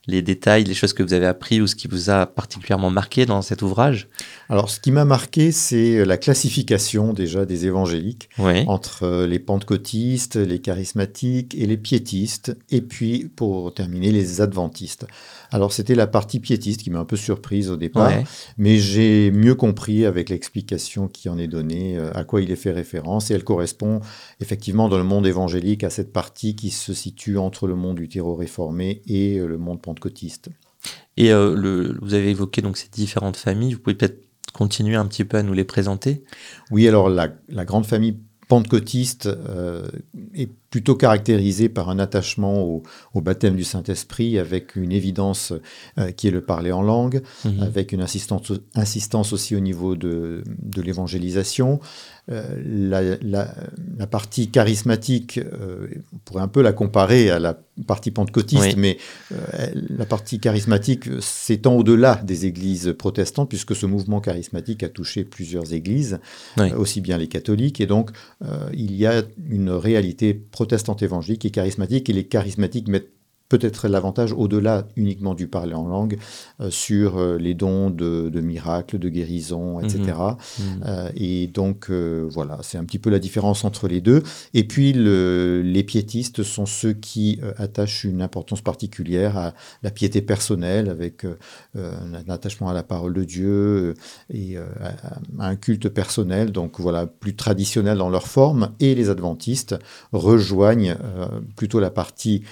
les 0.06 0.22
détails, 0.22 0.64
les 0.64 0.74
choses 0.74 0.92
que 0.92 1.02
vous 1.02 1.14
avez 1.14 1.26
appris 1.26 1.60
ou 1.60 1.66
ce 1.66 1.74
qui 1.74 1.88
vous 1.88 2.10
a 2.10 2.26
particulièrement 2.26 2.90
marqué 2.90 3.26
dans 3.26 3.42
cet 3.42 3.62
ouvrage 3.62 4.08
Alors, 4.48 4.70
ce 4.70 4.78
qui 4.78 4.92
m'a 4.92 5.04
marqué, 5.04 5.50
c'est 5.50 6.04
la 6.04 6.16
classification 6.16 7.12
déjà 7.12 7.44
des 7.44 7.66
évangéliques 7.66 8.28
entre 8.66 9.02
euh, 9.02 9.26
les 9.26 9.40
pentecôtistes, 9.40 10.36
les 10.36 10.60
charismatiques 10.60 11.54
et 11.56 11.66
les 11.66 11.76
piétistes, 11.76 12.56
et 12.70 12.82
puis 12.82 13.28
pour 13.34 13.74
terminer, 13.74 14.12
les 14.12 14.40
adventistes. 14.40 15.06
Alors, 15.50 15.72
c'était 15.72 15.94
la 15.94 16.06
partie 16.06 16.38
piétiste 16.38 16.82
qui 16.82 16.90
m'a 16.90 17.00
un 17.00 17.04
peu 17.04 17.16
surprise 17.16 17.70
au 17.70 17.76
départ, 17.76 18.12
mais 18.58 18.78
j'ai 18.78 19.30
mieux 19.32 19.54
compris 19.54 20.04
avec 20.04 20.28
l'explication 20.28 21.08
qui 21.08 21.28
en 21.28 21.38
est 21.38 21.48
donnée 21.48 21.96
euh, 21.96 22.10
à 22.14 22.24
quoi 22.24 22.42
il 22.42 22.50
est 22.50 22.56
fait 22.56 22.72
référence, 22.72 23.30
et 23.30 23.34
elle 23.34 23.44
correspond 23.44 24.00
effectivement 24.40 24.88
dans 24.88 24.98
le 24.98 25.04
monde 25.04 25.26
évangélique 25.26 25.82
à 25.82 25.90
cette 25.90 26.12
partie 26.12 26.54
qui 26.54 26.70
se 26.70 26.94
situe 26.94 27.38
entre 27.38 27.66
le 27.66 27.74
monde 27.74 27.96
du 27.96 28.08
terreau 28.08 28.36
réformé 28.36 29.02
et 29.06 29.38
euh, 29.38 29.46
le 29.46 29.58
monde 29.58 29.80
pentecôtiste 29.80 29.95
pentecôtiste. 29.96 30.50
Et 31.16 31.32
euh, 31.32 31.54
le, 31.54 31.98
vous 32.02 32.14
avez 32.14 32.30
évoqué 32.30 32.62
donc 32.62 32.76
ces 32.76 32.88
différentes 32.88 33.36
familles. 33.36 33.74
Vous 33.74 33.80
pouvez 33.80 33.96
peut-être 33.96 34.22
continuer 34.52 34.96
un 34.96 35.06
petit 35.06 35.24
peu 35.24 35.38
à 35.38 35.42
nous 35.42 35.52
les 35.52 35.64
présenter? 35.64 36.24
Oui, 36.70 36.86
alors 36.86 37.08
la, 37.08 37.28
la 37.48 37.64
grande 37.64 37.86
famille 37.86 38.18
pentecôtiste 38.48 39.26
euh, 39.26 39.88
est 40.34 40.50
plutôt 40.76 40.94
caractérisée 40.94 41.70
par 41.70 41.88
un 41.88 41.98
attachement 41.98 42.62
au, 42.62 42.82
au 43.14 43.22
baptême 43.22 43.56
du 43.56 43.64
Saint-Esprit 43.64 44.38
avec 44.38 44.76
une 44.76 44.92
évidence 44.92 45.54
euh, 45.96 46.10
qui 46.10 46.28
est 46.28 46.30
le 46.30 46.42
parler 46.42 46.70
en 46.70 46.82
langue, 46.82 47.22
mhm. 47.46 47.62
avec 47.62 47.92
une 47.92 48.02
insistance, 48.02 48.52
insistance 48.74 49.32
aussi 49.32 49.56
au 49.56 49.60
niveau 49.60 49.96
de, 49.96 50.44
de 50.46 50.82
l'évangélisation, 50.82 51.80
euh, 52.30 52.60
la, 52.62 53.00
la, 53.22 53.54
la, 53.96 54.06
partie 54.06 54.50
charismatique, 54.50 55.38
euh, 55.38 55.86
on 56.12 56.18
pourrait 56.18 56.42
un 56.42 56.48
peu 56.48 56.60
la 56.60 56.72
comparer 56.72 57.30
à 57.30 57.38
la 57.38 57.56
partie 57.86 58.10
pentecôtiste, 58.10 58.76
mais 58.76 58.98
la 59.30 60.06
partie 60.06 60.40
charismatique 60.40 61.08
s'étend 61.20 61.76
au-delà 61.76 62.16
des 62.24 62.46
églises 62.46 62.94
protestantes, 62.98 63.48
puisque 63.48 63.76
ce 63.76 63.86
mouvement 63.86 64.20
charismatique 64.20 64.82
a 64.82 64.88
touché 64.88 65.24
plusieurs 65.24 65.72
églises, 65.72 66.18
aussi 66.76 67.00
bien 67.00 67.16
les 67.18 67.28
catholiques, 67.28 67.80
et 67.82 67.86
donc 67.86 68.10
il 68.72 68.96
y 68.96 69.04
a 69.06 69.22
une 69.50 69.70
réalité 69.70 70.32
protestante 70.32 70.65
évangélique 71.02 71.44
et 71.44 71.50
charismatique, 71.50 72.10
et 72.10 72.12
les 72.12 72.28
charismatiques 72.28 72.88
mettent 72.88 73.15
peut-être 73.48 73.88
l'avantage 73.88 74.32
au-delà 74.32 74.86
uniquement 74.96 75.34
du 75.34 75.46
parler 75.46 75.74
en 75.74 75.86
langue 75.86 76.18
euh, 76.60 76.70
sur 76.70 77.18
euh, 77.18 77.38
les 77.38 77.54
dons 77.54 77.90
de, 77.90 78.30
miracles, 78.40 78.98
de 78.98 79.08
guérison, 79.08 79.80
etc. 79.80 79.98
Mhm. 79.98 80.66
Mhm. 80.66 80.82
Euh, 80.86 81.10
et 81.14 81.46
donc 81.46 81.90
voilà, 81.90 82.58
c'est 82.62 82.78
un 82.78 82.84
petit 82.84 82.98
peu 82.98 83.10
la 83.10 83.18
différence 83.18 83.64
entre 83.64 83.88
les 83.88 84.00
deux. 84.00 84.22
Et 84.54 84.64
puis 84.64 84.92
les 84.92 85.84
piétistes 85.84 86.42
sont 86.42 86.66
ceux 86.66 86.92
qui 86.92 87.40
attachent 87.56 88.04
une 88.04 88.22
importance 88.22 88.60
particulière 88.60 89.36
à 89.36 89.54
la 89.82 89.90
piété 89.90 90.22
personnelle, 90.22 90.88
avec 90.88 91.24
un 91.74 92.28
attachement 92.28 92.68
à 92.68 92.74
la 92.74 92.82
parole 92.82 93.14
de 93.14 93.24
Dieu 93.24 93.94
et 94.32 94.56
à, 94.56 94.62
un 95.38 95.56
culte 95.56 95.88
personnel, 95.88 96.52
donc 96.52 96.80
voilà, 96.80 97.06
plus 97.06 97.36
traditionnel 97.36 97.98
dans 97.98 98.10
leur 98.10 98.26
forme. 98.26 98.72
Et 98.80 98.94
les 98.94 99.10
adventistes 99.10 99.76
rejoignent 100.12 100.96
plutôt 101.56 101.80
la 101.80 101.90
partie 101.90 102.42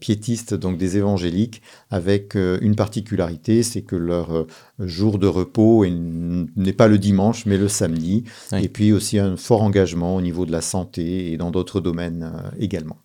piétiste 0.00 0.37
donc 0.54 0.78
des 0.78 0.96
évangéliques, 0.96 1.62
avec 1.90 2.36
euh, 2.36 2.58
une 2.60 2.76
particularité, 2.76 3.62
c'est 3.62 3.82
que 3.82 3.96
leur 3.96 4.34
euh, 4.34 4.46
jour 4.80 5.18
de 5.18 5.26
repos 5.26 5.84
n'est 5.86 6.72
pas 6.72 6.88
le 6.88 6.98
dimanche, 6.98 7.46
mais 7.46 7.56
le 7.56 7.68
samedi. 7.68 8.24
Et 8.52 8.68
puis 8.68 8.92
aussi 8.92 9.18
un 9.18 9.36
fort 9.36 9.62
engagement 9.62 10.16
au 10.16 10.20
niveau 10.20 10.46
de 10.46 10.52
la 10.52 10.60
santé 10.60 11.32
et 11.32 11.36
dans 11.36 11.50
d'autres 11.50 11.80
domaines 11.80 12.32
euh, 12.34 12.50
également. 12.58 12.96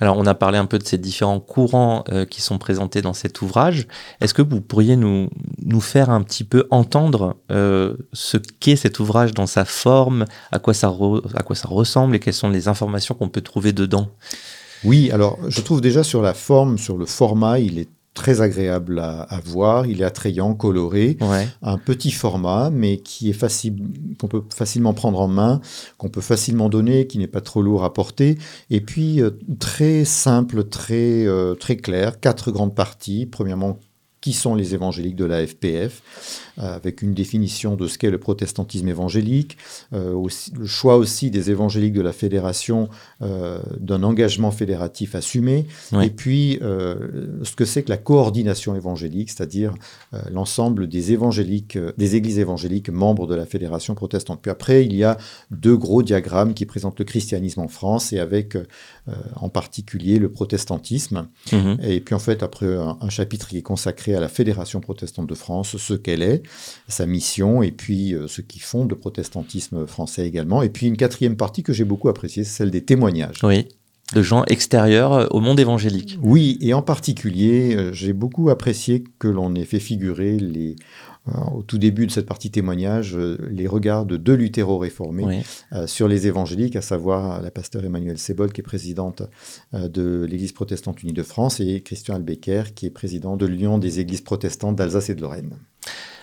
Alors, 0.00 0.18
on 0.18 0.26
a 0.26 0.34
parlé 0.34 0.58
un 0.58 0.66
peu 0.66 0.80
de 0.80 0.84
ces 0.84 0.98
différents 0.98 1.38
courants 1.38 2.02
qui 2.28 2.40
sont 2.40 2.58
présentés 2.58 3.02
dans 3.02 3.12
cet 3.12 3.40
ouvrage. 3.40 3.86
Est-ce 4.20 4.34
que 4.34 4.42
vous 4.42 4.60
pourriez 4.60 4.96
nous, 4.96 5.30
nous 5.64 5.80
faire 5.80 6.10
un 6.10 6.22
petit 6.22 6.42
peu 6.42 6.66
entendre 6.70 7.36
ce 7.48 8.36
qu'est 8.36 8.74
cet 8.74 8.98
ouvrage 8.98 9.32
dans 9.32 9.46
sa 9.46 9.64
forme, 9.64 10.24
à 10.50 10.58
quoi, 10.58 10.74
ça 10.74 10.88
à 10.88 11.42
quoi 11.44 11.54
ça 11.54 11.68
ressemble 11.68 12.16
et 12.16 12.18
quelles 12.18 12.34
sont 12.34 12.48
les 12.48 12.66
informations 12.66 13.14
qu'on 13.14 13.28
peut 13.28 13.42
trouver 13.42 13.72
dedans? 13.72 14.08
Oui, 14.84 15.10
alors 15.10 15.38
je 15.48 15.60
trouve 15.60 15.80
déjà 15.80 16.02
sur 16.02 16.22
la 16.22 16.34
forme, 16.34 16.78
sur 16.78 16.96
le 16.96 17.06
format, 17.06 17.58
il 17.58 17.78
est 17.78 17.88
très 18.14 18.40
agréable 18.40 18.98
à, 18.98 19.40
voir, 19.44 19.86
il 19.86 20.02
est 20.02 20.04
attrayant, 20.04 20.54
coloré, 20.54 21.16
un 21.62 21.78
petit 21.78 22.10
format, 22.10 22.70
mais 22.70 22.98
qui 22.98 23.30
est 23.30 23.34
facile, 23.34 23.76
qu'on 24.18 24.26
peut 24.26 24.42
facilement 24.54 24.92
prendre 24.94 25.20
en 25.20 25.28
main, 25.28 25.60
qu'on 25.96 26.08
peut 26.08 26.20
facilement 26.20 26.68
donner, 26.68 27.06
qui 27.06 27.18
n'est 27.18 27.28
pas 27.28 27.40
trop 27.40 27.62
lourd 27.62 27.84
à 27.84 27.92
porter, 27.92 28.36
et 28.68 28.80
puis 28.80 29.22
euh, 29.22 29.30
très 29.58 30.04
simple, 30.04 30.64
très 30.64 31.24
euh, 31.26 31.54
très 31.54 31.76
clair, 31.76 32.20
quatre 32.20 32.50
grandes 32.50 32.74
parties. 32.74 33.26
Premièrement, 33.26 33.78
qui 34.20 34.32
sont 34.32 34.54
les 34.54 34.74
évangéliques 34.74 35.16
de 35.16 35.24
la 35.24 35.46
FPF, 35.46 36.02
avec 36.60 37.02
une 37.02 37.14
définition 37.14 37.74
de 37.74 37.86
ce 37.86 37.98
qu'est 37.98 38.10
le 38.10 38.18
protestantisme 38.18 38.88
évangélique, 38.88 39.56
euh, 39.92 40.14
le 40.58 40.66
choix 40.66 40.96
aussi 40.96 41.30
des 41.30 41.50
évangéliques 41.50 41.94
de 41.94 42.02
la 42.02 42.12
fédération 42.12 42.88
euh, 43.22 43.60
d'un 43.78 44.02
engagement 44.02 44.50
fédératif 44.50 45.14
assumé, 45.14 45.66
et 46.00 46.10
puis 46.10 46.58
ce 46.60 47.54
que 47.56 47.64
c'est 47.64 47.82
que 47.82 47.90
la 47.90 47.96
coordination 47.96 48.76
évangélique, 48.76 49.30
c'est-à-dire 49.30 49.74
l'ensemble 50.30 50.88
des 50.88 51.12
évangéliques, 51.12 51.78
des 51.96 52.16
églises 52.16 52.38
évangéliques 52.38 52.90
membres 52.90 53.26
de 53.26 53.34
la 53.34 53.46
fédération 53.46 53.94
protestante. 53.94 54.40
Puis 54.42 54.50
après, 54.50 54.84
il 54.84 54.94
y 54.94 55.04
a 55.04 55.16
deux 55.50 55.76
gros 55.76 56.02
diagrammes 56.02 56.54
qui 56.54 56.66
présentent 56.66 56.98
le 56.98 57.04
christianisme 57.04 57.60
en 57.60 57.68
France 57.68 58.12
et 58.12 58.18
avec 58.18 58.56
en 59.36 59.48
particulier 59.48 60.18
le 60.18 60.30
protestantisme. 60.30 61.28
Mhm. 61.52 61.78
Et 61.82 62.00
puis 62.00 62.14
en 62.14 62.18
fait, 62.18 62.42
après 62.42 62.76
un 62.76 63.08
chapitre 63.08 63.48
qui 63.48 63.58
est 63.58 63.62
consacré 63.62 64.14
à 64.14 64.20
la 64.20 64.28
Fédération 64.28 64.80
protestante 64.80 65.26
de 65.26 65.34
France, 65.34 65.76
ce 65.76 65.94
qu'elle 65.94 66.22
est, 66.22 66.42
sa 66.88 67.06
mission, 67.06 67.62
et 67.62 67.70
puis 67.70 68.14
euh, 68.14 68.26
ce 68.28 68.40
qui 68.40 68.58
fonde 68.58 68.90
le 68.90 68.96
protestantisme 68.96 69.86
français 69.86 70.26
également. 70.26 70.62
Et 70.62 70.68
puis 70.68 70.86
une 70.86 70.96
quatrième 70.96 71.36
partie 71.36 71.62
que 71.62 71.72
j'ai 71.72 71.84
beaucoup 71.84 72.08
appréciée, 72.08 72.44
c'est 72.44 72.58
celle 72.58 72.70
des 72.70 72.84
témoignages. 72.84 73.38
Oui 73.42 73.66
de 74.14 74.22
gens 74.22 74.44
extérieurs 74.46 75.12
euh, 75.12 75.26
au 75.30 75.40
monde 75.40 75.60
évangélique. 75.60 76.18
Oui, 76.22 76.58
et 76.60 76.74
en 76.74 76.82
particulier, 76.82 77.76
euh, 77.76 77.92
j'ai 77.92 78.12
beaucoup 78.12 78.50
apprécié 78.50 79.04
que 79.20 79.28
l'on 79.28 79.54
ait 79.54 79.64
fait 79.64 79.78
figurer 79.78 80.36
les, 80.38 80.74
au 81.52 81.62
tout 81.62 81.78
début 81.78 82.06
de 82.06 82.10
cette 82.10 82.26
partie 82.26 82.50
témoignage, 82.50 83.16
les 83.16 83.68
regards 83.68 84.06
de 84.06 84.16
deux 84.16 84.34
luthéros 84.34 84.78
réformés 84.78 85.42
sur 85.86 86.08
les 86.08 86.26
évangéliques, 86.26 86.76
à 86.76 86.82
savoir 86.82 87.42
la 87.42 87.50
pasteur 87.50 87.84
Emmanuel 87.84 88.18
Sebol, 88.18 88.52
qui 88.52 88.62
est 88.62 88.64
présidente 88.64 89.22
de 89.72 90.26
l'Église 90.28 90.52
protestante 90.52 91.02
unie 91.02 91.12
de 91.12 91.22
France, 91.22 91.60
et 91.60 91.82
Christian 91.82 92.16
Albecker, 92.16 92.74
qui 92.74 92.86
est 92.86 92.90
président 92.90 93.36
de 93.36 93.46
l'Union 93.46 93.78
des 93.78 94.00
Églises 94.00 94.22
protestantes 94.22 94.76
d'Alsace 94.76 95.10
et 95.10 95.14
de 95.14 95.20
Lorraine. 95.20 95.52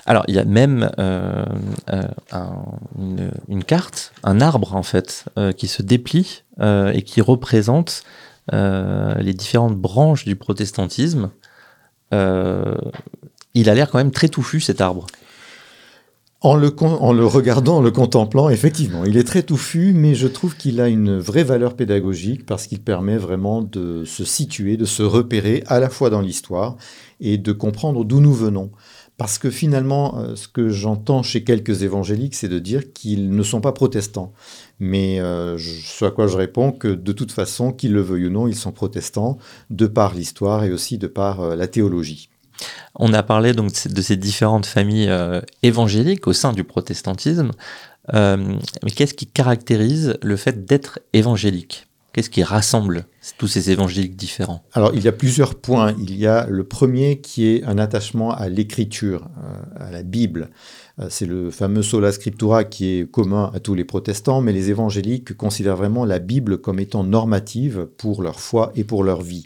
Alors, 0.07 0.23
il 0.29 0.35
y 0.35 0.39
a 0.39 0.45
même 0.45 0.89
euh, 0.99 1.43
euh, 1.91 2.03
une, 3.49 3.63
carte, 3.65 4.13
un 4.23 4.39
arbre 4.39 4.73
en 4.73 4.81
fait, 4.81 5.25
euh, 5.37 5.51
qui 5.51 5.67
se 5.67 5.81
déplie 5.81 6.43
et 6.59 7.03
qui 7.03 7.21
représente 7.21 8.03
les 8.51 9.33
différentes 9.33 9.75
branches 9.75 10.25
du 10.25 10.35
protestantisme. 10.35 11.29
il 12.11 13.69
a 13.69 13.75
l'air 13.75 13.91
quand 13.91 13.99
même 13.99 14.11
très 14.11 14.29
touffu 14.29 14.59
cet 14.61 14.81
arbre. 14.81 15.05
En 16.41 16.55
le, 16.55 16.73
en 16.81 17.13
le, 17.13 17.25
regardant, 17.25 17.77
en 17.77 17.81
le 17.81 17.91
contemplant, 17.91 18.49
effectivement, 18.49 19.03
il 19.05 19.17
est 19.17 19.23
très 19.23 19.43
touffu, 19.43 19.93
mais 19.93 20.15
je 20.15 20.27
trouve 20.27 20.55
qu'il 20.55 20.79
a 20.79 20.87
une 20.87 21.17
vraie 21.17 21.43
valeur 21.43 21.75
pédagogique 21.75 22.45
parce 22.45 22.67
qu'il 22.67 22.79
permet 22.79 23.17
vraiment 23.17 23.61
de 23.61 24.03
se 24.05 24.23
situer, 24.23 24.77
de 24.77 24.85
se 24.85 25.03
repérer 25.03 25.63
à 25.67 25.79
la 25.79 25.89
fois 25.89 26.09
dans 26.09 26.21
l'histoire 26.21 26.77
et 27.19 27.37
de 27.37 27.51
comprendre 27.51 28.05
d'où 28.05 28.19
nous 28.19 28.33
venons. 28.33 28.71
Parce 29.17 29.39
que 29.39 29.49
finalement, 29.49 30.19
euh, 30.19 30.35
ce 30.35 30.47
que 30.47 30.69
j'entends 30.69 31.23
chez 31.23 31.43
quelques 31.43 31.81
évangéliques, 31.81 32.35
c'est 32.35 32.47
de 32.47 32.59
dire 32.59 32.93
qu'ils 32.93 33.31
ne 33.31 33.43
sont 33.43 33.61
pas 33.61 33.71
protestants. 33.71 34.31
Mais 34.79 35.19
euh, 35.19 35.57
ce 35.57 36.05
à 36.05 36.11
quoi 36.11 36.27
je 36.27 36.37
réponds 36.37 36.71
que 36.71 36.87
de 36.87 37.11
toute 37.11 37.31
façon, 37.31 37.71
qu'ils 37.71 37.93
le 37.93 38.01
veuillent 38.01 38.27
ou 38.27 38.29
non, 38.29 38.47
ils 38.47 38.55
sont 38.55 38.71
protestants 38.71 39.39
de 39.71 39.87
par 39.87 40.13
l'histoire 40.13 40.63
et 40.63 40.71
aussi 40.71 40.99
de 40.99 41.07
par 41.07 41.41
euh, 41.41 41.55
la 41.55 41.67
théologie. 41.67 42.29
On 42.95 43.13
a 43.13 43.23
parlé 43.23 43.53
donc 43.53 43.71
de 43.87 44.01
ces 44.01 44.17
différentes 44.17 44.65
familles 44.65 45.11
évangéliques 45.61 46.25
au 46.25 46.33
sein 46.33 46.53
du 46.53 46.63
protestantisme. 46.63 47.51
mais 48.11 48.91
qu'est-ce 48.95 49.13
qui 49.13 49.27
caractérise 49.27 50.17
le 50.23 50.35
fait 50.37 50.65
d'être 50.65 50.99
évangélique? 51.13 51.86
Qu'est-ce 52.17 52.31
qui 52.31 52.41
rassemble 52.41 53.05
tous 53.37 53.47
ces 53.47 53.69
évangéliques 53.69 54.15
différents 54.15 54.63
Alors, 54.73 54.91
il 54.95 55.03
y 55.03 55.07
a 55.07 55.11
plusieurs 55.11 55.53
points. 55.53 55.93
Il 55.99 56.17
y 56.17 56.25
a 56.25 56.47
le 56.49 56.63
premier 56.63 57.21
qui 57.21 57.45
est 57.45 57.63
un 57.63 57.77
attachement 57.77 58.31
à 58.31 58.49
l'écriture, 58.49 59.29
euh, 59.37 59.85
à 59.87 59.91
la 59.91 60.01
Bible. 60.01 60.49
Euh, 60.99 61.09
c'est 61.11 61.27
le 61.27 61.51
fameux 61.51 61.83
sola 61.83 62.11
scriptura 62.11 62.63
qui 62.63 62.87
est 62.87 63.11
commun 63.11 63.51
à 63.53 63.59
tous 63.59 63.75
les 63.75 63.83
protestants, 63.83 64.41
mais 64.41 64.51
les 64.51 64.71
évangéliques 64.71 65.37
considèrent 65.37 65.75
vraiment 65.75 66.05
la 66.05 66.17
Bible 66.17 66.57
comme 66.57 66.79
étant 66.79 67.03
normative 67.03 67.87
pour 67.97 68.23
leur 68.23 68.39
foi 68.39 68.71
et 68.75 68.83
pour 68.83 69.03
leur 69.03 69.21
vie. 69.21 69.45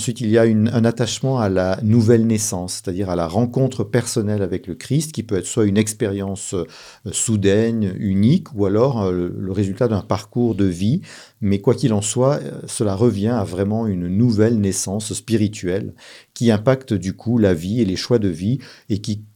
Ensuite, 0.00 0.22
il 0.22 0.30
y 0.30 0.38
a 0.38 0.44
un 0.44 0.84
attachement 0.86 1.40
à 1.40 1.50
la 1.50 1.78
nouvelle 1.82 2.26
naissance, 2.26 2.76
c'est-à-dire 2.76 3.10
à 3.10 3.16
la 3.16 3.28
rencontre 3.28 3.84
personnelle 3.84 4.40
avec 4.40 4.66
le 4.66 4.74
Christ, 4.74 5.12
qui 5.12 5.22
peut 5.22 5.36
être 5.36 5.44
soit 5.44 5.66
une 5.66 5.76
expérience 5.76 6.54
euh, 6.54 6.64
soudaine, 7.12 7.92
unique, 7.98 8.46
ou 8.54 8.64
alors 8.64 9.02
euh, 9.02 9.28
le 9.38 9.52
résultat 9.52 9.88
d'un 9.88 10.00
parcours 10.00 10.54
de 10.54 10.64
vie. 10.64 11.02
Mais 11.42 11.58
quoi 11.58 11.74
qu'il 11.74 11.92
en 11.92 12.00
soit, 12.00 12.36
euh, 12.36 12.62
cela 12.66 12.94
revient 12.94 13.28
à 13.28 13.44
vraiment 13.44 13.86
une 13.86 14.08
nouvelle 14.08 14.58
naissance 14.58 15.12
spirituelle 15.12 15.92
qui 16.32 16.50
impacte 16.50 16.94
du 16.94 17.12
coup 17.12 17.36
la 17.36 17.52
vie 17.52 17.82
et 17.82 17.84
les 17.84 17.96
choix 17.96 18.18
de 18.18 18.28
vie 18.28 18.58
et 18.88 19.02
qui 19.02 19.26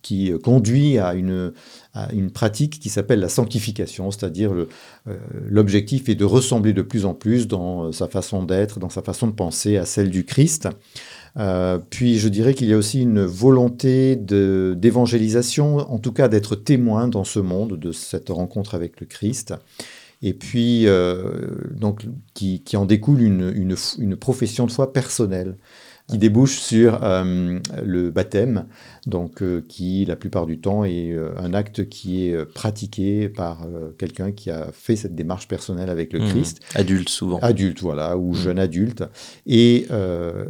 qui 0.00 0.32
conduit 0.44 0.98
à 0.98 1.14
une, 1.14 1.52
une 2.12 2.30
pratique 2.30 2.78
qui 2.78 2.88
s'appelle 2.88 3.20
la 3.20 3.28
sanctification, 3.28 4.10
c'est-à-dire 4.10 4.52
euh, 4.52 4.66
l'objectif 5.48 6.08
est 6.08 6.14
de 6.14 6.24
ressembler 6.24 6.72
de 6.72 6.82
plus 6.82 7.04
en 7.04 7.14
plus 7.14 7.48
dans 7.48 7.84
euh, 7.84 7.92
sa 7.92 8.06
façon 8.06 8.44
d'être, 8.44 8.78
dans 8.78 8.88
sa 8.88 9.02
façon 9.02 9.26
de 9.26 9.32
penser 9.32 9.76
à 9.76 9.84
celle 9.84 10.10
du 10.10 10.24
Christ. 10.24 10.68
Euh, 11.36 11.78
puis 11.90 12.18
je 12.18 12.28
dirais 12.28 12.54
qu'il 12.54 12.68
y 12.68 12.72
a 12.72 12.76
aussi 12.76 13.02
une 13.02 13.24
volonté 13.24 14.16
d'évangélisation, 14.16 15.78
en 15.78 15.98
tout 15.98 16.12
cas 16.12 16.28
d'être 16.28 16.54
témoin 16.54 17.08
dans 17.08 17.24
ce 17.24 17.40
monde 17.40 17.78
de 17.78 17.92
cette 17.92 18.28
rencontre 18.28 18.74
avec 18.74 19.00
le 19.00 19.06
Christ. 19.06 19.54
Et 20.22 20.34
puis, 20.34 20.86
qui, 22.34 22.76
en 22.76 22.84
découle 22.84 23.22
une 23.22 24.16
profession 24.16 24.66
de 24.66 24.70
foi 24.70 24.92
personnelle 24.92 25.56
qui 26.10 26.18
débouche 26.18 26.58
sur 26.58 27.04
euh, 27.04 27.60
le 27.84 28.10
baptême, 28.10 28.66
donc 29.06 29.42
euh, 29.42 29.64
qui 29.68 30.04
la 30.04 30.16
plupart 30.16 30.46
du 30.46 30.58
temps 30.58 30.84
est 30.84 31.12
euh, 31.12 31.30
un 31.38 31.54
acte 31.54 31.88
qui 31.88 32.26
est 32.26 32.44
pratiqué 32.44 33.28
par 33.28 33.66
quelqu'un 33.98 34.32
qui 34.32 34.50
a 34.50 34.70
fait 34.72 34.96
cette 34.96 35.14
démarche 35.14 35.46
personnelle 35.46 35.88
avec 35.88 36.12
le 36.12 36.20
mmh. 36.20 36.28
Christ. 36.28 36.60
Adulte 36.74 37.08
souvent. 37.08 37.38
Adulte, 37.40 37.80
voilà, 37.80 38.16
ou 38.16 38.32
mmh. 38.32 38.36
jeune 38.36 38.58
adulte. 38.58 39.04
Et 39.46 39.86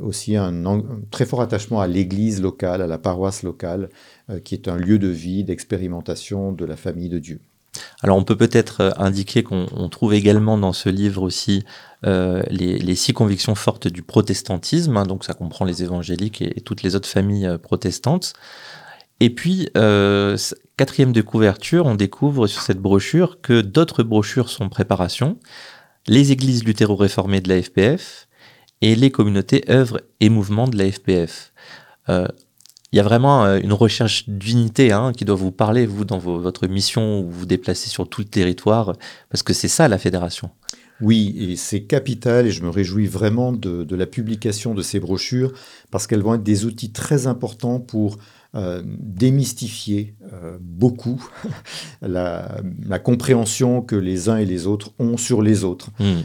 aussi 0.02 0.36
un, 0.36 0.64
un, 0.66 0.82
très 1.10 1.26
fort 1.26 1.42
attachement 1.42 1.80
à 1.80 1.86
l'église 1.86 2.40
locale, 2.40 2.82
à 2.82 2.86
la 2.86 2.98
paroisse 2.98 3.42
locale, 3.42 3.90
qui 4.44 4.54
est 4.54 4.68
un 4.68 4.76
lieu 4.76 4.98
de 4.98 5.08
vie, 5.08 5.44
d'expérimentation 5.44 6.52
de 6.52 6.64
la 6.64 6.76
famille 6.76 7.08
de 7.08 7.18
Dieu. 7.18 7.40
Alors 8.02 8.16
on 8.16 8.24
peut 8.24 8.36
peut-être 8.36 8.80
euh, 8.80 8.90
indiquer 8.96 9.42
qu'on 9.42 9.88
trouve 9.88 10.14
également 10.14 10.58
dans 10.58 10.72
ce 10.72 10.88
livre 10.88 11.22
aussi 11.22 11.64
euh, 12.06 12.42
les, 12.48 12.94
six 12.94 13.12
convictions 13.12 13.54
fortes 13.54 13.88
du 13.88 14.02
protestantisme, 14.02 14.96
hein, 14.96 15.04
donc 15.04 15.24
ça 15.24 15.34
comprend 15.34 15.64
les 15.64 15.82
évangéliques 15.82 16.42
et, 16.42 16.60
toutes 16.62 16.82
les 16.82 16.96
autres 16.96 17.08
familles 17.08 17.46
euh, 17.46 17.58
protestantes. 17.58 18.32
Et 19.22 19.28
puis, 19.28 19.68
quatrième 20.78 21.12
de 21.12 21.20
couverture, 21.20 21.84
on 21.84 21.94
découvre 21.94 22.46
sur 22.46 22.62
cette 22.62 22.78
brochure 22.78 23.42
que 23.42 23.60
d'autres 23.60 24.02
brochures 24.02 24.48
sont 24.48 24.64
en 24.64 24.68
préparation, 24.70 25.38
les 26.06 26.32
églises 26.32 26.64
luthéro-réformées 26.64 27.42
de 27.42 27.50
la 27.50 27.60
FPF 27.60 28.28
et 28.80 28.94
les 28.94 29.10
communautés 29.10 29.62
œuvres 29.68 30.00
et 30.20 30.30
mouvements 30.30 30.68
de 30.68 30.78
la 30.78 30.90
FPF 30.90 31.52
il 32.92 32.96
y 32.96 33.00
a 33.00 33.02
vraiment 33.02 33.44
euh, 33.44 33.60
une 33.62 33.72
recherche 33.72 34.28
d'unité 34.28 34.92
hein, 34.92 35.12
qui 35.16 35.24
doit 35.24 35.36
vous 35.36 35.52
parler, 35.52 35.86
vous, 35.86 36.04
dans 36.04 36.18
votre 36.18 36.66
mission 36.66 37.20
où 37.20 37.30
vous 37.30 37.40
vous 37.40 37.46
déplacez 37.46 37.88
sur 37.88 38.08
tout 38.08 38.20
le 38.20 38.26
territoire, 38.26 38.94
parce 39.28 39.42
que 39.42 39.52
c'est 39.52 39.68
ça 39.68 39.88
la 39.88 39.98
fédération. 39.98 40.50
Oui, 41.00 41.34
et 41.38 41.56
c'est 41.56 41.84
capital, 41.84 42.46
et 42.46 42.50
je 42.50 42.62
me 42.62 42.68
réjouis 42.68 43.06
vraiment 43.06 43.52
de, 43.52 43.86
la 43.94 44.06
publication 44.06 44.74
de 44.74 44.82
ces 44.82 45.00
brochures, 45.00 45.52
parce 45.90 46.06
qu'elles 46.06 46.22
vont 46.22 46.34
être 46.34 46.42
des 46.42 46.66
outils 46.66 46.92
très 46.92 47.26
importants 47.26 47.80
pour 47.80 48.18
euh, 48.54 48.82
démystifier 48.84 50.14
euh, 50.32 50.58
beaucoup 50.60 51.24
la, 52.02 52.60
compréhension 53.02 53.80
que 53.80 53.96
les 53.96 54.28
uns 54.28 54.36
et 54.36 54.44
les 54.44 54.66
autres 54.66 54.92
ont 54.98 55.16
sur 55.16 55.40
les 55.40 55.64
autres. 55.64 55.90
Hmm. 56.00 56.22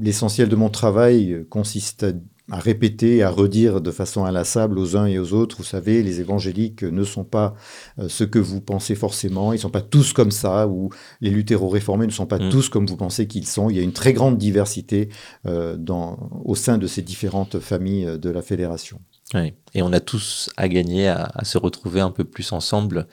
L'essentiel 0.00 0.48
de 0.50 0.56
mon 0.56 0.68
travail 0.68 1.44
consiste 1.48 2.04
à 2.04 2.12
à 2.50 2.60
répéter, 2.60 3.22
à 3.22 3.30
redire 3.30 3.80
de 3.80 3.90
façon 3.90 4.24
inlassable 4.24 4.78
aux 4.78 4.96
uns 4.96 5.06
et 5.06 5.18
aux 5.18 5.32
autres. 5.32 5.56
Vous 5.58 5.64
savez, 5.64 6.02
les 6.02 6.20
évangéliques 6.20 6.84
ne 6.84 7.02
sont 7.02 7.24
pas 7.24 7.54
euh, 7.98 8.08
ce 8.08 8.24
que 8.24 8.38
vous 8.38 8.60
pensez 8.60 8.94
forcément. 8.94 9.52
Ils 9.52 9.56
ne 9.56 9.62
sont 9.62 9.70
pas 9.70 9.80
tous 9.80 10.12
comme 10.12 10.30
ça, 10.30 10.68
ou 10.68 10.90
les 11.20 11.30
luthéro-réformés 11.30 12.06
ne 12.06 12.12
sont 12.12 12.26
pas 12.26 12.38
mm. 12.38 12.50
tous 12.50 12.68
comme 12.68 12.86
vous 12.86 12.96
pensez 12.96 13.26
qu'ils 13.26 13.46
sont. 13.48 13.68
Il 13.68 13.76
y 13.76 13.80
a 13.80 13.82
une 13.82 13.92
très 13.92 14.12
grande 14.12 14.38
diversité 14.38 15.08
euh, 15.46 15.76
dans, 15.76 16.30
au 16.44 16.54
sein 16.54 16.78
de 16.78 16.86
ces 16.86 17.02
différentes 17.02 17.58
familles 17.58 18.06
euh, 18.06 18.18
de 18.18 18.30
la 18.30 18.42
fédération. 18.42 19.00
Oui. 19.34 19.54
Et 19.74 19.82
on 19.82 19.92
a 19.92 20.00
tous 20.00 20.50
à 20.56 20.68
gagner 20.68 21.08
à, 21.08 21.30
à 21.34 21.44
se 21.44 21.58
retrouver 21.58 22.00
un 22.00 22.12
peu 22.12 22.22
plus 22.22 22.52
ensemble. 22.52 23.08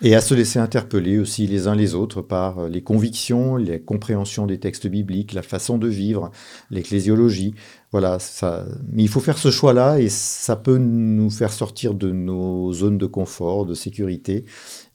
Et 0.00 0.14
à 0.14 0.20
se 0.20 0.32
laisser 0.32 0.60
interpeller 0.60 1.18
aussi 1.18 1.48
les 1.48 1.66
uns 1.66 1.74
les 1.74 1.94
autres 1.94 2.22
par 2.22 2.68
les 2.68 2.82
convictions, 2.82 3.56
les 3.56 3.80
compréhensions 3.80 4.46
des 4.46 4.60
textes 4.60 4.86
bibliques, 4.86 5.32
la 5.32 5.42
façon 5.42 5.76
de 5.76 5.88
vivre, 5.88 6.30
l'ecclésiologie. 6.70 7.54
Voilà, 7.90 8.20
ça, 8.20 8.64
mais 8.92 9.02
il 9.02 9.08
faut 9.08 9.18
faire 9.18 9.38
ce 9.38 9.50
choix-là 9.50 9.98
et 9.98 10.08
ça 10.08 10.54
peut 10.54 10.78
nous 10.78 11.30
faire 11.30 11.52
sortir 11.52 11.94
de 11.94 12.12
nos 12.12 12.72
zones 12.72 12.98
de 12.98 13.06
confort, 13.06 13.66
de 13.66 13.74
sécurité. 13.74 14.44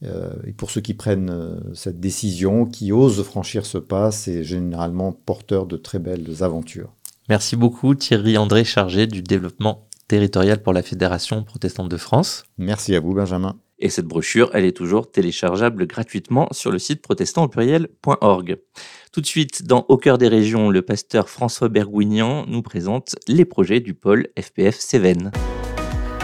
Euh, 0.04 0.32
et 0.48 0.54
pour 0.54 0.72
ceux 0.72 0.82
qui 0.82 0.94
prennent 0.94 1.32
euh, 1.32 1.60
cette 1.74 2.00
décision, 2.00 2.66
qui 2.66 2.94
osent 2.94 3.24
franchir 3.24 3.66
ce 3.66 3.80
pas, 3.80 4.12
c'est 4.12 4.44
généralement 4.44 5.12
porteur 5.12 5.66
de 5.66 5.76
très 5.76 6.00
belles 6.00 6.44
aventures. 6.44 6.94
Merci 7.28 7.58
beaucoup 7.58 7.94
Thierry 7.96 8.38
André, 8.38 8.64
chargé 8.64 9.08
du 9.08 9.22
développement 9.22 9.88
territorial 10.08 10.62
pour 10.62 10.72
la 10.72 10.84
Fédération 10.84 11.44
protestante 11.44 11.90
de 11.90 11.98
France. 11.98 12.44
Merci 12.58 12.96
à 12.96 13.00
vous 13.00 13.14
Benjamin. 13.14 13.56
Et 13.86 13.90
cette 13.90 14.06
brochure, 14.06 14.50
elle 14.54 14.64
est 14.64 14.72
toujours 14.72 15.12
téléchargeable 15.12 15.86
gratuitement 15.88 16.48
sur 16.52 16.72
le 16.72 16.80
site 16.80 17.02
protestant 17.02 17.50
tout 17.50 19.20
de 19.20 19.26
suite, 19.26 19.64
dans 19.64 19.86
Au 19.90 19.98
cœur 19.98 20.18
des 20.18 20.30
régions, 20.30 20.70
le 20.70 20.82
pasteur 20.82 21.28
François 21.28 21.68
Bergouignan 21.68 22.46
nous 22.48 22.62
présente 22.62 23.18
les 23.28 23.44
projets 23.44 23.82
du 23.82 23.94
pôle 23.94 24.30
FPF 24.40 24.80
Cévennes. 24.80 25.32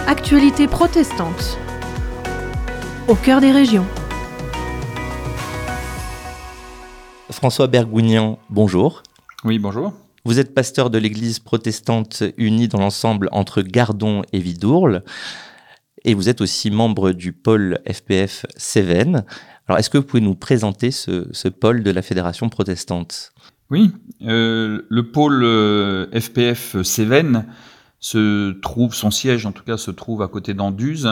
Actualité 0.07 0.67
protestante. 0.69 1.59
Au 3.09 3.15
cœur 3.15 3.41
des 3.41 3.51
régions. 3.51 3.85
François 7.29 7.67
Bergouignan, 7.67 8.39
bonjour. 8.49 9.03
Oui, 9.43 9.59
bonjour. 9.59 9.91
Vous 10.23 10.39
êtes 10.39 10.53
pasteur 10.53 10.89
de 10.89 10.97
l'église 10.97 11.39
protestante 11.39 12.23
unie 12.37 12.69
dans 12.69 12.79
l'ensemble 12.79 13.27
entre 13.33 13.61
Gardon 13.61 14.21
et 14.31 14.39
Vidourle. 14.39 15.03
Et 16.05 16.13
vous 16.13 16.29
êtes 16.29 16.41
aussi 16.41 16.71
membre 16.71 17.11
du 17.11 17.33
pôle 17.33 17.79
FPF 17.89 18.45
Cévennes. 18.55 19.25
Alors, 19.67 19.79
est-ce 19.79 19.89
que 19.89 19.97
vous 19.97 20.03
pouvez 20.03 20.21
nous 20.21 20.35
présenter 20.35 20.91
ce, 20.91 21.47
pôle 21.49 21.83
de 21.83 21.91
la 21.91 22.01
Fédération 22.01 22.49
protestante? 22.49 23.33
Oui, 23.69 23.91
euh, 24.23 24.81
le 24.89 25.11
pôle 25.11 25.43
FPF 26.19 26.77
euh, 26.77 26.83
Cévennes 26.83 27.45
se 27.99 28.51
trouve, 28.61 28.95
son 28.95 29.11
siège 29.11 29.45
en 29.45 29.51
tout 29.51 29.63
cas 29.63 29.77
se 29.77 29.91
trouve 29.91 30.23
à 30.23 30.27
côté 30.27 30.55
d'Anduze. 30.55 31.09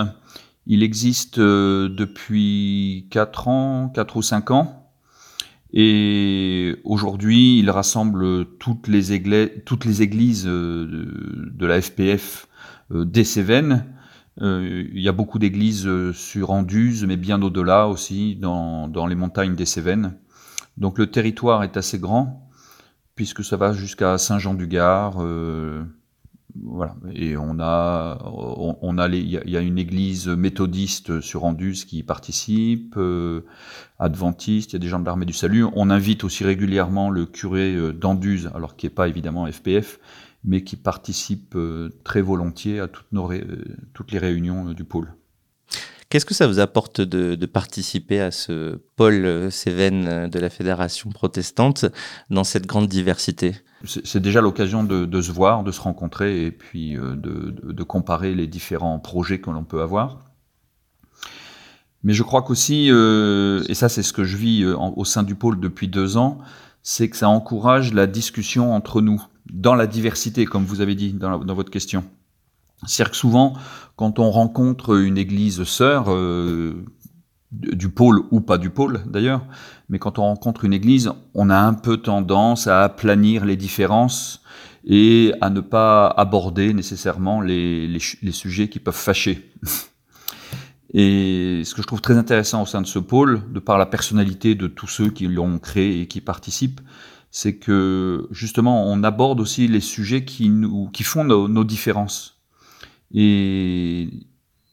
Il 0.66 0.82
existe 0.82 1.38
euh, 1.38 1.88
depuis 1.88 3.08
4 3.12 3.48
ans, 3.48 3.92
4 3.94 4.18
ou 4.18 4.22
5 4.24 4.52
ans. 4.52 4.90
Et 5.72 6.78
aujourd'hui, 6.84 7.60
il 7.60 7.70
rassemble 7.70 8.46
toutes 8.58 8.88
les, 8.88 9.12
églises, 9.12 9.52
toutes 9.66 9.86
les 9.86 10.02
églises 10.02 10.46
de, 10.46 11.66
la 11.66 11.82
FPF 11.82 12.48
des 12.90 13.26
Cévennes 13.26 13.86
il 14.40 15.02
y 15.02 15.10
a 15.10 15.14
beaucoup 15.14 15.40
d'églises 15.40 15.88
euh, 15.88 16.14
sur 16.14 16.52
Anduze, 16.52 17.06
mais 17.06 17.18
bien 17.18 17.42
au-delà 17.42 17.88
aussi, 17.88 18.36
dans, 18.36 19.08
les 19.08 19.16
montagnes 19.16 19.56
des 19.56 19.66
Cévennes. 19.66 20.18
Donc 20.78 21.00
le 21.00 21.08
territoire 21.08 21.64
est 21.64 21.76
assez 21.76 21.98
grand, 21.98 22.48
puisque 23.16 23.44
ça 23.44 23.58
va 23.58 23.74
jusqu'à 23.74 24.18
Saint-Jean-du-Gard. 24.18 25.18
Euh, 25.22 25.84
voilà. 26.64 26.96
Et 27.14 27.36
on 27.38 27.60
a, 27.60 28.20
on, 28.24 28.98
a 28.98 29.08
il 29.10 29.30
y, 29.30 29.58
a 29.58 29.62
une 29.62 29.78
église 29.78 30.28
méthodiste 30.28 31.22
sur 31.22 31.44
Anduze 31.44 31.86
qui 31.86 32.02
participe, 32.04 32.96
euh, 32.98 33.42
adventiste, 34.00 34.72
il 34.72 34.74
y 34.74 34.78
a 34.78 34.80
des 34.80 34.88
gens 34.88 35.00
de 35.00 35.06
l'armée 35.06 35.26
du 35.26 35.34
salut. 35.34 35.66
On 35.76 35.90
invite 35.90 36.24
aussi 36.24 36.44
régulièrement 36.44 37.10
le 37.10 37.26
curé 37.26 37.76
d'Anduze, 37.94 38.50
alors 38.56 38.76
qui 38.76 38.88
n'est 38.88 38.92
pas 38.92 39.08
évidemment 39.08 39.46
FPF, 39.52 40.00
mais 40.48 40.64
qui 40.64 40.78
participe 40.78 41.54
euh, 41.56 41.90
très 42.04 42.22
volontiers 42.22 42.80
à 42.80 42.88
toutes, 42.88 43.12
nos 43.12 43.32
euh, 43.32 43.66
toutes 43.94 44.12
les 44.12 44.18
réunions 44.18 44.70
euh, 44.70 44.74
du 44.74 44.86
pôle. 44.86 45.14
Qu'est-ce 46.10 46.26
que 46.26 46.34
ça 46.34 46.48
vous 46.48 46.60
apporte 46.60 47.02
de, 47.02 47.46
participer 47.46 48.22
à 48.22 48.32
ce 48.32 48.78
pôle 48.96 49.52
Cévennes 49.52 50.30
de 50.30 50.40
la 50.40 50.50
Fédération 50.50 51.10
protestante 51.10 51.86
dans 52.30 52.46
cette 52.46 52.66
grande 52.66 52.88
diversité? 52.88 53.56
C'est 53.84 54.22
déjà 54.22 54.40
l'occasion 54.40 54.86
de, 54.86 55.22
se 55.22 55.32
voir, 55.34 55.66
de 55.66 55.72
se 55.74 55.82
rencontrer 55.82 56.46
et 56.46 56.52
puis 56.52 56.94
de 56.96 57.84
comparer 57.84 58.36
les 58.36 58.48
différents 58.48 59.00
projets 59.00 59.42
que 59.42 59.50
l'on 59.50 59.66
peut 59.66 59.82
avoir. 59.82 60.28
Mais 62.04 62.14
je 62.14 62.24
crois 62.24 62.42
qu'aussi, 62.42 62.88
euh, 62.90 63.64
et 63.68 63.74
ça 63.74 63.90
c'est 63.90 64.02
ce 64.02 64.14
que 64.14 64.24
je 64.24 64.38
vis 64.38 64.66
au 64.66 65.04
sein 65.04 65.24
du 65.24 65.36
pôle 65.36 65.60
depuis 65.60 65.90
deux 65.90 66.16
ans, 66.16 66.38
c'est 66.82 67.10
que 67.10 67.18
ça 67.18 67.28
encourage 67.28 67.94
la 67.94 68.08
discussion 68.08 68.74
entre 68.74 69.02
nous, 69.02 69.22
dans 69.52 69.76
la 69.76 69.88
diversité, 69.88 70.46
comme 70.46 70.66
vous 70.66 70.82
avez 70.82 70.96
dit 70.96 71.14
dans, 71.14 71.40
votre 71.54 71.72
question. 71.72 72.04
C'est-à-dire 72.86 73.12
que 73.12 73.18
souvent, 73.18 73.54
quand 73.96 74.20
on 74.20 74.30
rencontre 74.30 74.98
une 74.98 75.18
église 75.18 75.64
sœur, 75.64 76.06
euh, 76.10 76.86
du 77.52 77.90
pôle 77.90 78.24
ou 78.32 78.42
pas 78.42 78.58
du 78.58 78.70
pôle 78.70 79.02
d'ailleurs, 79.06 79.46
mais 79.90 80.00
quand 80.00 80.20
on 80.20 80.24
rencontre 80.24 80.66
une 80.66 80.74
église, 80.74 81.12
on 81.34 81.50
a 81.50 81.58
un 81.58 81.74
peu 81.74 81.98
tendance 81.98 82.68
à 82.68 82.84
aplanir 82.84 83.46
les 83.46 83.56
différences 83.56 84.42
et 84.86 85.34
à 85.42 85.50
ne 85.50 85.62
pas 85.62 86.08
aborder 86.08 86.74
nécessairement 86.74 87.42
les, 87.42 88.00
sujets 88.32 88.70
qui 88.70 88.80
peuvent 88.80 88.96
fâcher. 88.96 89.52
Et 90.94 91.64
ce 91.66 91.76
que 91.76 91.82
je 91.82 91.88
trouve 91.88 92.00
très 92.00 92.18
intéressant 92.18 92.62
au 92.62 92.66
sein 92.66 92.82
de 92.82 92.88
ce 92.88 92.98
pôle, 92.98 93.42
de 93.52 93.60
par 93.60 93.78
la 93.78 93.86
personnalité 93.86 94.56
de 94.56 94.68
tous 94.68 94.88
ceux 94.88 95.10
qui 95.10 95.28
l'ont 95.28 95.60
créé 95.60 96.00
et 96.00 96.08
qui 96.08 96.22
participent, 96.22 96.80
c'est 97.38 97.58
que 97.58 98.28
justement 98.32 98.88
on 98.88 99.04
aborde 99.04 99.40
aussi 99.40 99.68
les 99.68 99.80
sujets 99.80 100.26
qui, 100.26 100.50
nous, 100.50 100.90
font 101.04 101.24
nos, 101.24 101.64
différences. 101.64 102.42
Et 103.14 104.10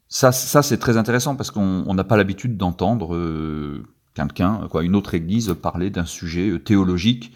ça, 0.08 0.32
c'est 0.32 0.78
très 0.78 0.96
intéressant 0.96 1.36
parce 1.36 1.50
qu'on 1.50 1.92
n'a 1.92 2.04
pas 2.04 2.16
l'habitude 2.16 2.56
d'entendre 2.56 3.16
euh, 3.16 3.82
quelqu'un, 4.14 4.66
quoi, 4.70 4.82
une 4.82 4.96
autre 4.96 5.12
église 5.12 5.54
parler 5.60 5.90
d'un 5.90 6.06
sujet 6.06 6.48
euh, 6.48 6.58
théologique. 6.58 7.34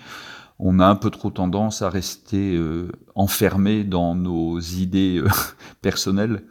On 0.59 0.81
a 0.81 0.87
un 0.87 0.97
peu 0.97 1.11
trop 1.11 1.29
tendance 1.29 1.83
à 1.83 1.91
rester 1.91 2.57
euh, 2.57 2.91
enfermé 3.14 3.85
dans 3.85 4.14
nos 4.14 4.59
idées 4.59 5.23
personnelles 5.83 6.45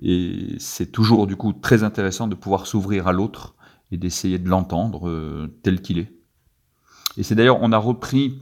et 0.00 0.56
c'est 0.58 0.90
toujours 0.90 1.26
du 1.26 1.36
coup 1.36 1.52
très 1.52 1.82
intéressant 1.82 2.26
de 2.26 2.34
pouvoir 2.34 2.66
s'ouvrir 2.66 3.06
à 3.06 3.12
l'autre 3.12 3.54
et 3.92 3.98
d'essayer 3.98 4.38
de 4.38 4.48
l'entendre 4.48 5.46
tel 5.62 5.82
qu'il 5.82 5.98
est. 5.98 6.23
Et 7.16 7.22
c'est 7.22 7.34
d'ailleurs, 7.34 7.62
on 7.62 7.72
a 7.72 7.78
repris 7.78 8.40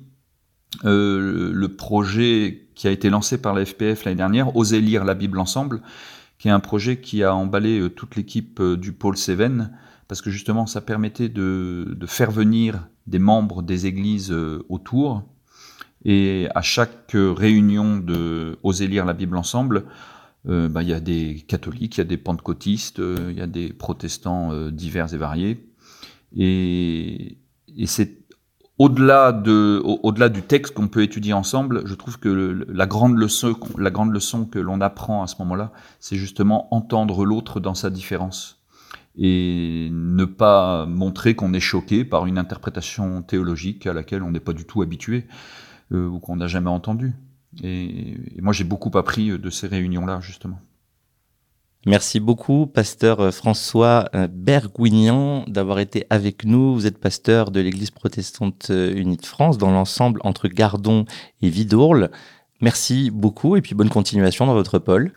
euh, 0.85 1.50
le 1.52 1.76
projet 1.76 2.68
qui 2.74 2.88
a 2.88 2.90
été 2.90 3.11
lancé 3.11 3.40
par 3.40 3.54
la 3.54 3.64
FPF 3.64 4.04
l'année 4.04 4.16
dernière, 4.16 4.56
Oser 4.56 4.80
lire 4.80 5.04
la 5.04 5.14
Bible 5.14 5.38
ensemble, 5.38 5.82
qui 6.38 6.48
est 6.48 6.52
un 6.52 6.61
projet 6.61 7.00
qui 7.00 7.22
a 7.22 7.35
emballé 7.35 7.80
euh, 7.80 7.90
toute 7.90 8.16
l'équipe 8.16 8.62
du 8.62 8.92
pôle 8.92 9.16
Cévennes, 9.16 9.76
parce 10.08 10.22
que 10.22 10.30
justement 10.30 10.66
ça 10.66 10.80
permettait 10.80 11.28
de, 11.28 11.94
de 11.96 12.06
faire 12.06 12.30
venir 12.30 12.88
des 13.06 13.18
membres 13.18 13.62
des 13.62 13.87
églises 13.87 14.35
autour, 14.68 15.22
et 16.04 16.48
à 16.54 16.62
chaque 16.62 17.12
réunion 17.14 17.98
de 17.98 18.58
Oser 18.62 18.88
lire 18.88 19.04
la 19.04 19.12
Bible 19.12 19.37
ensemble, 19.37 19.85
euh, 20.48 20.68
bah, 20.68 20.82
il 20.82 20.88
y 20.88 20.92
a 20.92 21.00
des 21.00 21.44
catholiques, 21.46 21.96
il 21.96 21.98
y 21.98 22.02
a 22.02 22.04
des 22.04 22.16
pentecôtistes, 22.16 22.98
euh, 22.98 23.28
il 23.30 23.38
y 23.38 23.40
a 23.40 23.46
des 23.46 23.72
protestants 23.72 24.52
euh, 24.52 24.70
divers 24.70 25.12
et 25.14 25.16
variés. 25.16 25.68
Et, 26.37 27.38
c'est 27.87 28.21
au-delà 28.78 29.32
de, 29.32 29.80
au-delà 29.85 30.28
du 30.28 30.42
texte 30.42 30.74
qu'on 30.74 30.88
peut 30.88 31.02
étudier 31.02 31.32
ensemble, 31.32 31.82
je 31.87 31.94
trouve 31.94 32.18
que 32.18 32.64
la 32.68 32.87
grande 32.87 33.16
leçon, 33.16 33.56
la 33.78 33.90
grande 33.90 34.12
leçon 34.12 34.44
que 34.44 34.58
l'on 34.58 34.80
apprend 34.80 35.22
à 35.22 35.26
ce 35.26 35.37
moment-là, 35.40 35.72
c'est 36.00 36.16
justement 36.16 36.74
entendre 36.74 37.24
l'autre 37.24 37.61
dans 37.61 37.74
sa 37.74 37.90
différence 37.90 38.58
et 39.16 39.90
ne 39.92 40.24
pas 40.24 40.87
montrer 40.87 41.35
qu'on 41.35 41.52
est 41.52 41.61
choqué 41.61 42.04
par 42.04 42.26
une 42.26 42.38
interprétation 42.38 43.22
théologique 43.22 43.87
à 43.87 43.92
laquelle 43.92 44.22
on 44.22 44.30
n'est 44.30 44.40
pas 44.40 44.54
du 44.54 44.64
tout 44.64 44.82
habitué 44.82 45.26
ou 45.90 46.18
qu'on 46.20 46.37
n'a 46.37 46.46
jamais 46.46 46.70
entendu. 46.70 47.14
Et, 47.62 48.16
moi, 48.40 48.52
j'ai 48.52 48.64
beaucoup 48.64 48.96
appris 48.96 49.38
de 49.38 49.50
ces 49.50 49.66
réunions-là, 49.66 50.20
justement. 50.20 50.58
Merci 51.85 52.21
beaucoup, 52.21 52.66
pasteur 52.66 53.35
François 53.35 54.09
Bergouignan, 54.31 55.45
d'avoir 55.49 55.81
été 55.81 56.07
avec 56.11 56.45
nous. 56.45 56.75
Vous 56.75 56.87
êtes 56.87 56.99
pasteur 56.99 57.51
de 57.51 57.61
l'Église 57.61 57.90
protestante 57.90 58.71
unie 58.71 59.16
de 59.16 59.27
France 59.27 59.59
dans 59.59 59.73
l'ensemble 59.73 60.21
entre 60.23 60.47
Gardon 60.47 61.07
et 61.40 61.49
Vidourle. 61.49 62.11
Merci 62.61 63.11
beaucoup 63.11 63.57
et 63.57 63.61
puis 63.61 63.75
bonne 63.75 63.88
continuation 63.88 64.47
dans 64.47 64.55
votre 64.55 64.79
pôle. 64.79 65.12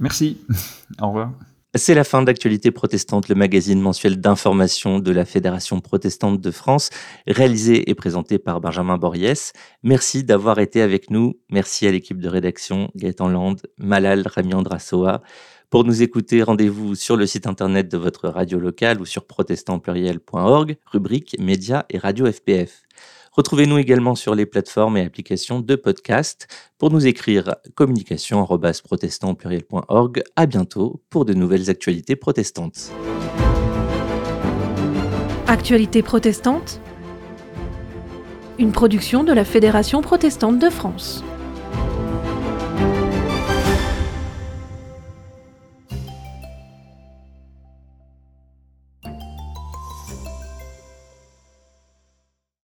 Merci. 0.00 0.38
Au 1.00 1.08
revoir. 1.08 1.32
C'est 1.76 1.94
la 1.94 2.02
fin 2.02 2.22
d'Actualité 2.22 2.72
protestante, 2.72 3.28
le 3.28 3.36
magazine 3.36 3.80
mensuel 3.80 4.20
d'information 4.20 4.98
de 4.98 5.12
la 5.12 5.24
Fédération 5.24 5.80
protestante 5.80 6.40
de 6.40 6.50
France, 6.50 6.90
réalisé 7.28 7.88
et 7.88 7.94
présenté 7.94 8.40
par 8.40 8.60
Benjamin 8.60 8.96
Boriès. 8.96 9.52
Merci 9.84 10.24
d'avoir 10.24 10.58
été 10.58 10.82
avec 10.82 11.10
nous. 11.10 11.34
Merci 11.48 11.86
à 11.86 11.92
l'équipe 11.92 12.18
de 12.18 12.28
rédaction, 12.28 12.90
Gaëtan 12.96 13.28
Land, 13.28 13.56
Malal 13.78 14.26
Ramiandrasoa. 14.26 15.22
Pour 15.70 15.84
nous 15.84 16.02
écouter, 16.02 16.42
rendez-vous 16.42 16.96
sur 16.96 17.16
le 17.16 17.26
site 17.26 17.46
internet 17.46 17.88
de 17.88 17.96
votre 17.96 18.28
radio 18.28 18.58
locale 18.58 19.00
ou 19.00 19.06
sur 19.06 19.24
protestantpluriel.org, 19.24 20.76
rubrique 20.84 21.36
médias 21.38 21.84
et 21.90 21.98
radio 21.98 22.26
FPF. 22.26 22.82
Retrouvez-nous 23.30 23.78
également 23.78 24.16
sur 24.16 24.34
les 24.34 24.46
plateformes 24.46 24.96
et 24.96 25.04
applications 25.04 25.60
de 25.60 25.76
podcast. 25.76 26.48
Pour 26.76 26.90
nous 26.90 27.06
écrire 27.06 27.54
communication@protestantpluriel.org. 27.76 30.24
À 30.34 30.46
bientôt 30.46 31.00
pour 31.08 31.24
de 31.24 31.34
nouvelles 31.34 31.70
actualités 31.70 32.16
protestantes. 32.16 32.90
Actualité 35.46 36.02
protestante 36.02 36.80
Une 38.58 38.72
production 38.72 39.22
de 39.22 39.32
la 39.32 39.44
Fédération 39.44 40.02
protestante 40.02 40.58
de 40.58 40.68
France. 40.68 41.22